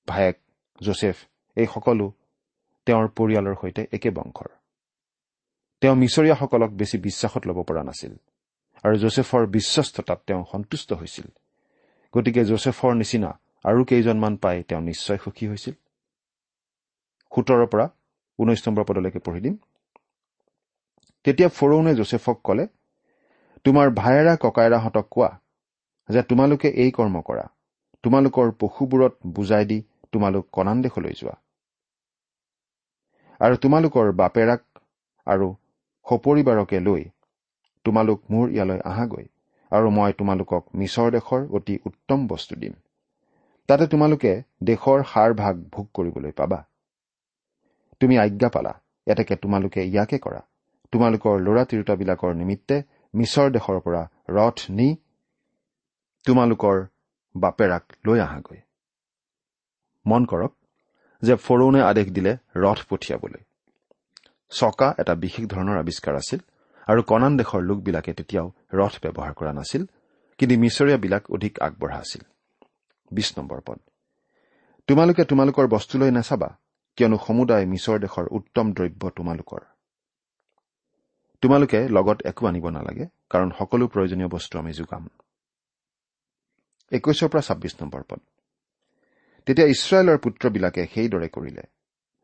ভায়েক 0.07 0.37
জোচেফ 0.81 1.17
এই 1.55 1.65
সকলো 1.65 2.11
তেওঁৰ 2.85 3.07
পৰিয়ালৰ 3.07 3.55
সৈতে 3.61 3.87
একে 3.91 4.09
বংশৰ। 4.09 4.49
তেওঁ 5.81 5.95
মিছৰীয়াসকলক 5.95 6.71
বেছি 6.71 6.97
বিশ্বাসত 6.97 7.47
ল'ব 7.47 7.63
পৰা 7.63 7.83
নাছিল 7.83 8.13
আৰু 8.83 8.95
জোচেফৰ 8.97 9.45
বিশ্বস্ততাত 9.47 10.19
তেওঁ 10.27 10.45
সন্তুষ্ট 10.51 10.93
হৈছিল। 10.93 11.27
গতিকে 12.13 12.41
জোচেফৰ 12.45 12.93
নিচিনা 12.93 13.31
আৰু 13.63 13.83
কেইজনমান 13.85 14.37
পাই 14.37 14.63
তেওঁ 14.63 14.81
নিশ্চয় 14.81 15.17
সুখী 15.17 15.47
হৈছিল। 15.47 15.73
সোতৰৰ 17.31 17.65
পৰা 17.67 17.89
ঊনৈশ 18.39 18.67
নম্বৰ 18.67 18.83
পদলৈকে 18.83 19.19
পঢ়ি 19.19 19.39
দিম। 19.41 19.55
তেতিয়া 21.25 21.49
ফৰৌনে 21.49 21.91
জোচেফক 21.95 22.37
কলে 22.43 22.65
তোমাৰ 23.65 23.87
ভায়েৰা 23.99 24.33
ককায়েৰাহঁতক 24.43 25.05
কোৱা 25.09 25.31
যে 26.09 26.21
তোমালোকে 26.21 26.67
এই 26.83 26.91
কৰ্ম 26.91 27.15
কৰা। 27.21 27.45
তোমালোকৰ 28.03 28.47
পশুবোৰত 28.61 29.13
বুজাই 29.35 29.65
দি 29.65 29.79
তোমালোক 30.11 30.45
কণান 30.51 30.77
দেশলৈ 30.81 31.13
যোৱা। 31.13 31.35
আৰু 33.41 33.55
তোমালোকৰ 33.57 34.07
বাপেৰাক 34.11 34.61
আৰু 35.27 35.47
সপৰিবাৰকে 36.05 36.79
লৈ 36.79 37.03
তোমালোক 37.85 38.19
মোৰ 38.31 38.47
ইয়ালৈ 38.49 38.79
আহাগৈ 38.91 39.25
আৰু 39.71 39.87
মই 39.89 40.11
তোমালোকক 40.19 40.63
মিছৰ 40.75 41.07
দেশৰ 41.11 41.41
অতি 41.57 41.75
উত্তম 41.85 42.27
বস্তু 42.27 42.55
দিম। 42.55 42.73
তাতে 43.69 43.87
তোমালোকে 43.87 44.31
দেশৰ 44.63 44.99
সাৰ 45.13 45.33
ভাগ 45.33 45.55
ভোগ 45.73 45.87
কৰিবলৈ 45.93 46.31
পাবা। 46.31 46.59
তুমি 48.01 48.17
আজ্ঞা 48.17 48.49
পালা। 48.49 48.73
এতেকে 49.05 49.35
তোমালোকে 49.35 49.81
ইয়াকে 49.85 50.17
কৰা। 50.17 50.41
তোমালোকৰ 50.91 51.35
ল'ৰা 51.39 51.63
তিৰোতাবিলাকৰ 51.65 52.33
নিমিত্তে 52.33 52.83
মিছৰ 53.15 53.47
দেশৰ 53.51 53.79
পৰা 53.79 54.01
ৰথ 54.29 54.57
নি 54.69 54.87
তোমালোকৰ 56.25 56.85
বাপেৰাক 57.35 57.83
লৈ 58.07 58.19
আহাগৈ। 58.19 58.59
মন 60.05 60.25
কৰক 60.25 60.53
যে 61.21 61.35
ফৰৌনে 61.35 61.81
আদেশ 61.81 62.07
দিলে 62.11 62.37
ৰথ 62.55 62.79
পঠিয়াবলৈ। 62.89 63.41
চকা 64.49 64.95
এটা 64.99 65.15
বিশেষ 65.15 65.45
ধৰণৰ 65.47 65.77
আৱিষ্কাৰ 65.77 66.15
আছিল 66.15 66.39
আৰু 66.87 67.01
কণান 67.03 67.37
দেশৰ 67.37 67.61
লোকবিলাকে 67.61 68.13
তেতিয়াও 68.13 68.47
ৰথ 68.73 68.93
ব্যৱহাৰ 69.03 69.33
কৰা 69.33 69.53
নাছিল 69.53 69.85
কিন্তু 70.37 70.59
মিছৰীয়াবিলাক 70.59 71.31
অধিক 71.31 71.59
আগবঢ়া 71.59 71.97
আছিল। 71.97 72.21
নম্বৰ 73.37 73.61
পদ। 73.65 73.79
তোমালোকে 74.87 75.23
তোমালোকৰ 75.23 75.67
বস্তুলৈ 75.67 76.11
নাচাবা। 76.11 76.49
কিয়নো 76.97 77.17
সমুদায় 77.27 77.65
মিছৰ 77.65 77.97
দেশৰ 77.99 78.25
উত্তম 78.31 78.73
দ্ৰব্য 78.73 79.09
তোমালোকৰ। 79.09 79.61
তোমালোকে 81.41 81.79
লগত 81.87 82.17
একো 82.25 82.47
আনিব 82.47 82.69
নালাগে 82.69 83.05
কাৰণ 83.29 83.49
সকলো 83.59 83.87
প্ৰয়োজনীয় 83.87 84.29
বস্তু 84.29 84.59
আমি 84.59 84.73
যোগাম। 84.73 85.09
একৈশৰ 86.91 87.27
পৰা 87.27 87.41
ছাব্বিছ 87.41 87.73
নম্বৰ 87.81 88.03
পদ। 88.09 88.19
তেতিয়া 89.45 89.67
ইছৰাইলৰ 89.67 90.17
পুত্ৰবিলাকে 90.17 90.87
সেইদৰে 90.93 91.29
কৰিলে। 91.29 91.63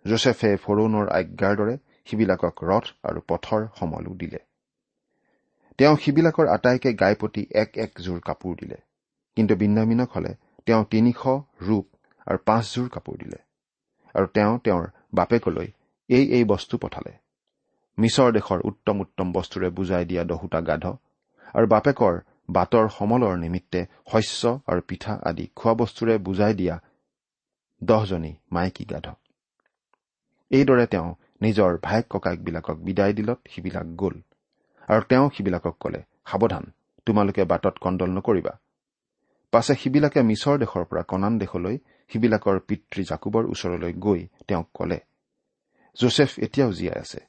জোচেফে 0.06 0.52
ফৰৌনৰ 0.56 1.08
আজ্ঞাৰ 1.10 1.56
দৰে 1.56 1.78
সিবিলাকক 2.06 2.56
ৰথ 2.64 2.86
আৰু 3.04 3.20
পথৰ 3.28 3.68
সমলো 3.80 4.14
দিলে। 4.14 4.40
তেওঁ 5.78 5.96
সিবিলাকৰ 5.98 6.48
আটাইকে 6.48 6.94
গাইপতি 6.94 7.48
এক 7.56 7.78
এক 7.78 7.92
জোৰ 8.02 8.20
কাপোৰ 8.20 8.56
দিলে। 8.56 8.78
কিন্তু 9.36 9.56
বিন্যামিনক 9.56 10.10
হলে 10.12 10.32
তেওঁ 10.66 10.84
তিনিশ 10.92 11.20
ৰূপ 11.62 11.86
আৰু 12.28 12.38
পাঁচযোৰ 12.46 12.90
কাপোৰ 12.90 13.18
দিলে। 13.18 13.47
আৰু 14.16 14.28
তেওঁ 14.36 14.54
তেওঁৰ 14.66 14.86
বাপেকলৈ 15.14 15.68
এই 16.10 16.26
এই 16.38 16.44
বস্তু 16.44 16.76
পঠালে। 16.84 17.14
মিছৰ 17.98 18.30
দেশৰ 18.38 18.60
উত্তম 18.70 18.96
উত্তম 19.06 19.28
বস্তুৰে 19.34 19.70
বুজাই 19.70 20.06
দিয়া 20.06 20.24
দহোটা 20.24 20.60
গাধ 20.62 20.86
আৰু 21.56 21.66
বাপেকৰ 21.68 22.16
বাটৰ 22.50 22.86
সমলৰ 22.98 23.34
নিমিত্তে 23.38 23.80
শস্য 24.12 24.44
আৰু 24.68 24.82
পিঠা 24.90 25.14
আদি 25.30 25.46
খোৱা 25.56 25.74
বস্তুৰে 25.82 26.14
বুজাই 26.18 26.54
দিয়া 26.54 26.76
দহজনী 27.82 28.32
মাইকী 28.52 28.86
গাধ। 28.92 29.08
এইদৰে 30.52 30.86
তেওঁ 30.94 31.10
নিজৰ 31.42 31.72
ভায়েক 31.86 32.06
ককায়েকবিলাকক 32.10 32.78
বিদায় 32.88 33.14
দিলত 33.14 33.40
সিবিলাক 33.52 33.88
গ'ল 34.02 34.16
আৰু 34.88 35.02
তেওঁ 35.10 35.26
সিবিলাকক 35.36 35.76
কলে 35.80 36.02
সাৱধান 36.26 36.64
তোমালোকে 37.08 37.44
বাটত 37.52 37.76
কণ্ডল 37.84 38.10
নকৰিবা। 38.18 38.54
পাছে 39.54 39.74
সিবিলাকে 39.82 40.20
মিছৰ 40.30 40.56
দেশৰ 40.64 40.84
পৰা 40.90 41.04
কণান 41.12 41.34
দেশলৈ 41.38 41.78
সিবিলাকৰ 42.10 42.58
পিতৃ 42.60 43.04
জাকুবৰ 43.04 43.44
ওচৰলৈ 43.54 43.94
গৈ 44.06 44.22
তেওঁক 44.48 44.68
কলে 44.74 45.00
জোচেফ 45.98 46.32
এতিয়াও 46.40 46.72
জীয়াই 46.72 47.00
আছে 47.00 47.20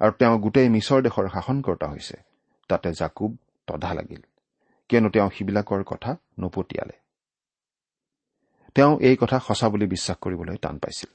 আৰু 0.00 0.12
তেওঁ 0.18 0.38
গোটেই 0.38 0.68
মিছৰ 0.68 1.00
দেশৰ 1.02 1.26
শাসনকৰ্তা 1.34 1.86
হৈছে। 1.88 2.16
তাতে 2.68 2.92
জাকুব 2.92 3.36
তধা 3.66 3.94
লাগিল 3.94 4.22
কিয়নো 4.88 5.08
তেওঁ 5.08 5.30
সিবিলাকৰ 5.30 5.82
কথা 5.84 6.10
নপতিয়ালে। 6.40 6.96
তেওঁ 8.74 8.92
এই 9.00 9.16
কথা 9.16 9.38
সঁচা 9.38 9.68
বুলি 9.68 9.86
বিশ্বাস 9.86 10.16
কৰিবলৈ 10.22 10.56
টান 10.56 10.76
পাইছিল। 10.78 11.10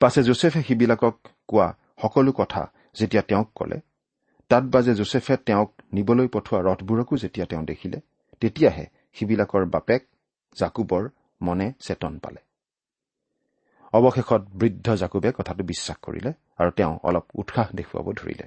পাছে 0.00 0.22
জোচেফে 0.22 0.62
সিবিলাকক 0.62 1.16
কোৱা 1.48 1.68
সকলো 2.02 2.32
কথা 2.32 2.62
যেতিয়া 2.94 3.22
তেওঁক 3.22 3.48
কলে 3.54 3.78
তাত 4.48 4.64
বাজে 4.64 4.92
জোচেফে 4.94 5.36
তেওঁক 5.36 5.70
নিবলৈ 5.92 6.28
পঠোৱা 6.34 6.58
ৰথবোৰকো 6.68 7.14
যেতিয়া 7.16 7.46
তেওঁ 7.46 7.64
দেখিলে 7.64 7.98
তেতিয়াহে 8.40 8.86
সিবিলাকৰ 9.14 9.64
বাপেক 9.64 10.08
জাকুবৰ 10.56 11.08
মনে 11.42 11.72
চেতন 11.80 12.18
পালে। 12.18 12.40
অৱশেষত 13.92 14.40
বৃদ্ধ 14.40 14.94
জাকুবে 14.94 15.32
কথাটো 15.32 15.64
বিশ্বাস 15.64 15.96
কৰিলে 16.02 16.32
আৰু 16.58 16.70
তেওঁ 16.70 16.98
অলপ 17.02 17.24
উৎসাহ 17.34 17.68
দেখুৱাব 17.74 18.12
ধৰিলে। 18.12 18.46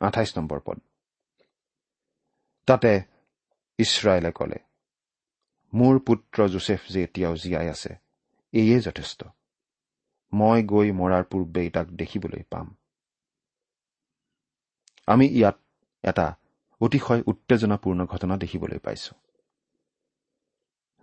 আঠাইছ 0.00 0.38
নম্বৰ 0.38 0.60
পদ। 0.64 0.78
তাতে 2.66 3.02
ইছৰাইলে 3.78 4.30
কলে 4.32 4.58
মোৰ 5.72 5.98
পুত্ৰ 5.98 6.48
জোচেফ 6.48 6.82
যে 6.88 7.02
এতিয়াও 7.02 7.36
জীয়াই 7.36 7.68
আছে 7.68 7.92
এয়ে 8.52 8.80
যথেষ্ট। 8.80 9.24
মই 10.32 10.62
গৈ 10.62 10.92
মৰাৰ 10.92 11.24
পূৰ্বেই 11.24 11.70
তাক 11.70 11.86
দেখিবলৈ 11.86 12.42
পাম। 12.50 12.76
আমি 15.06 15.26
ইয়াত 15.26 15.58
এটা 16.02 16.26
অতিশয় 16.84 17.22
উত্তেজনাপূৰ্ণ 17.26 18.00
ঘটনা 18.06 18.34
দেখিবলৈ 18.36 18.78
পাইছো। 18.78 19.12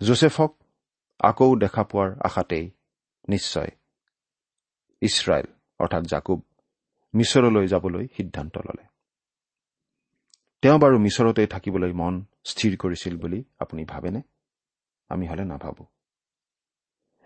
জোচেফক 0.02 0.52
আকৌ 1.20 1.50
দেখা 1.56 1.84
পোৱাৰ 1.84 2.10
আশাতেই 2.20 2.66
নিশ্চয় 3.30 3.72
ইছৰাইল 5.02 5.48
অৰ্থাৎ 5.80 6.04
জাকুব 6.04 6.40
মিছৰলৈ 7.14 7.66
যাবলৈ 7.68 8.06
সিদ্ধান্ত 8.18 8.56
ললে। 8.58 8.86
তেওঁ 10.64 10.78
বাৰু 10.80 10.98
মিছৰতেই 11.00 11.48
থাকিবলৈ 11.48 11.92
মন 11.94 12.14
স্থিৰ 12.46 12.74
কৰিছিল 12.78 13.14
বুলি 13.18 13.40
আপুনি 13.60 13.84
ভাবেনে? 13.86 14.22
আমি 15.10 15.26
হলে 15.28 15.44
নাভাবো। 15.46 15.84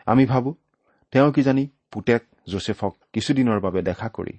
আমি 0.08 0.24
ভাবো 0.26 0.50
তেওঁ 1.14 1.30
কিজানি 1.32 1.64
পুতেক 1.92 2.22
জোচেফক 2.48 2.94
কিছুদিনৰ 3.14 3.60
বাবে 3.60 3.82
দেখা 3.82 4.08
কৰি 4.10 4.36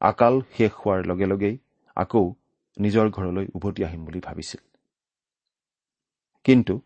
আকাল 0.00 0.34
শেষ 0.56 0.72
হোৱাৰ 0.80 1.00
লগে 1.06 1.26
লগেই 1.26 1.56
আকৌ 1.96 2.24
নিজৰ 2.78 3.10
ঘৰলৈ 3.10 3.46
উভতি 3.54 3.84
আহিম 3.84 4.04
বুলি 4.04 4.20
ভাবিছিল। 4.20 4.60
কিন্তু 6.44 6.80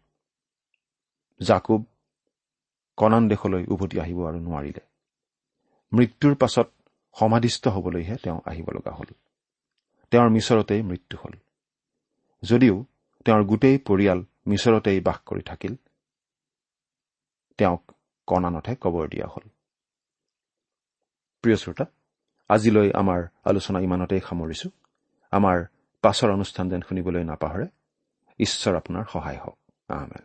জাকুব 1.40 1.87
কণান 2.96 3.28
দেশলৈ 3.28 3.64
উভতি 3.64 4.00
আহিব 4.00 4.26
আৰু 4.26 4.38
নোৱাৰিলে। 4.38 4.81
মৃত্যুৰ 5.92 6.35
পাছত 6.35 6.68
সমাধিস্থ 7.20 7.68
হবলৈহে 7.68 8.16
তেওঁ 8.16 8.40
আহিব 8.46 8.66
লগা 8.70 8.92
হ'ল। 8.92 9.11
তেওঁৰ 10.11 10.28
মিছৰতেই 10.31 10.83
মৃত্যু 10.83 11.18
হ'ল। 11.22 11.33
যদিও 12.42 12.85
তেওঁৰ 13.24 13.44
গোটেই 13.44 13.78
পৰিয়াল 13.78 14.24
মিছৰতেই 14.46 15.00
বাস 15.00 15.18
কৰি 15.26 15.42
থাকিল 15.42 15.76
তেওঁক 17.59 17.92
কণানতহে 18.26 18.76
কবৰ 18.81 19.09
দিয়া 19.09 19.26
হ'ল। 19.26 19.44
প্ৰিয় 21.42 21.57
শ্ৰোতা 21.57 21.87
আজিলৈ 22.48 22.90
আমাৰ 22.94 23.20
আলোচনা 23.44 23.81
ইমানতেই 23.81 24.20
সামৰিছো। 24.20 24.70
আমাৰ 25.31 25.64
পাছৰ 26.03 26.31
অনুষ্ঠান 26.31 26.69
যেন 26.69 26.83
শুনিবলৈ 26.88 27.25
নাপাহৰে 27.25 27.67
ঈশ্বৰ 28.41 28.75
আপোনাৰ 28.77 29.05
সহায় 29.12 29.41
হওক। 29.43 29.59
আহমেন 29.88 30.25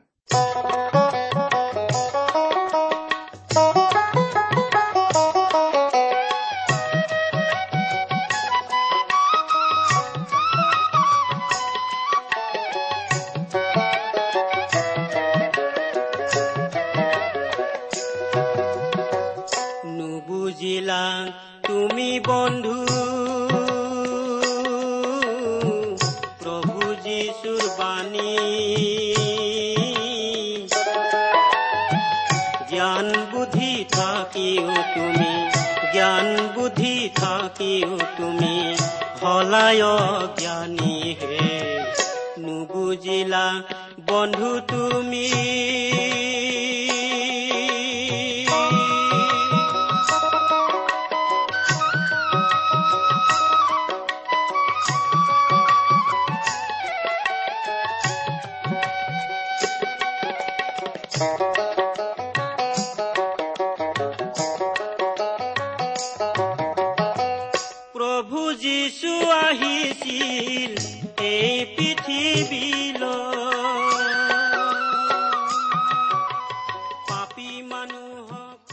নুবুজিলা 19.98 21.04
তুমি 21.68 22.10
বন্ধু 22.28 22.76
তুমি। 34.98 35.50
জ্ঞান 35.94 36.48
বুদ্ধি 36.56 37.10
থাকিও 37.16 37.98
তুমি। 38.18 38.76
হলায় 39.24 39.82
জ্ঞানী 40.38 41.16
হে। 41.22 41.86
নুবুজিলা 42.38 43.62
বন্ধু 44.06 44.60
তুমি। 44.68 45.30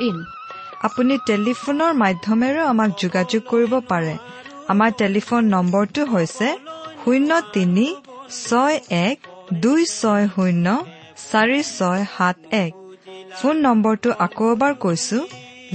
ইন 0.00 0.16
আপুনি 0.82 1.14
টেলিফোনৰ 1.26 1.92
মাধ্যমেৰেও 1.94 2.66
আমাক 2.66 2.90
যোগাযোগ 2.98 3.42
কৰিব 3.46 3.72
পাৰে 3.90 4.14
আমাৰ 4.68 4.90
টেলিফোন 5.02 5.42
নম্বৰটো 5.54 6.02
হৈছে 6.06 6.48
শূন্য 7.02 7.30
তিনি 7.52 7.86
ছয় 8.38 8.76
এক 9.00 9.18
দুই 9.60 9.82
ছয় 9.90 10.24
শূন্য 10.34 10.66
চাৰি 11.22 11.60
ছয় 11.70 12.02
সাত 12.16 12.36
এক 12.54 12.72
ফোন 13.36 13.54
নম্বৰটো 13.66 14.10
আকৌ 14.18 14.46
এবাৰ 14.54 14.72
কৈছো 14.74 15.18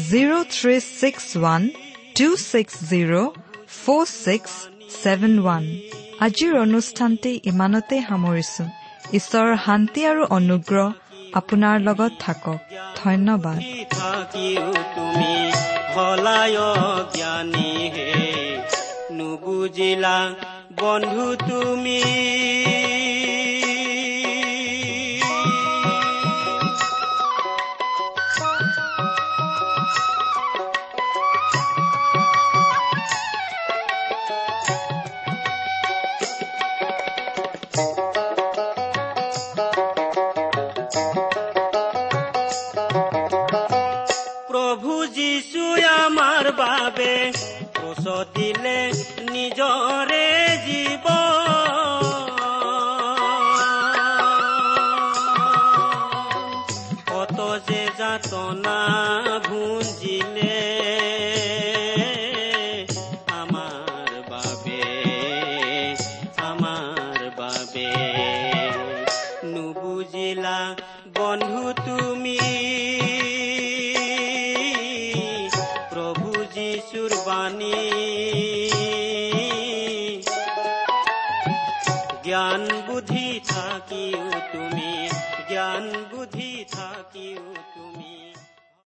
zero' 0.10 0.48
three 0.54 0.76
six 0.92 1.26
one 1.38 1.62
two 2.18 2.28
six 2.44 2.74
zero' 2.90 3.16
four 3.78 4.04
six 4.16 4.52
seven 5.02 5.34
one 5.40 5.64
আজিৰ 6.26 6.54
অনুষ্ঠানটি 6.58 7.32
ইমানতে 7.44 7.96
সামৰিছো 8.10 8.64
ঈশ্বৰৰ 9.14 9.58
শান্তি 9.66 10.02
আৰু 10.06 10.24
অনুগ্ৰহ 10.30 10.92
আপোনাৰ 11.34 11.80
লগত 11.80 12.12
থাকক। 12.20 12.58
ধন্যবাদ। 12.96 13.60
নুবুজিলা 19.12 20.18
বন্ধু 20.80 21.36
তুমি। 21.36 22.02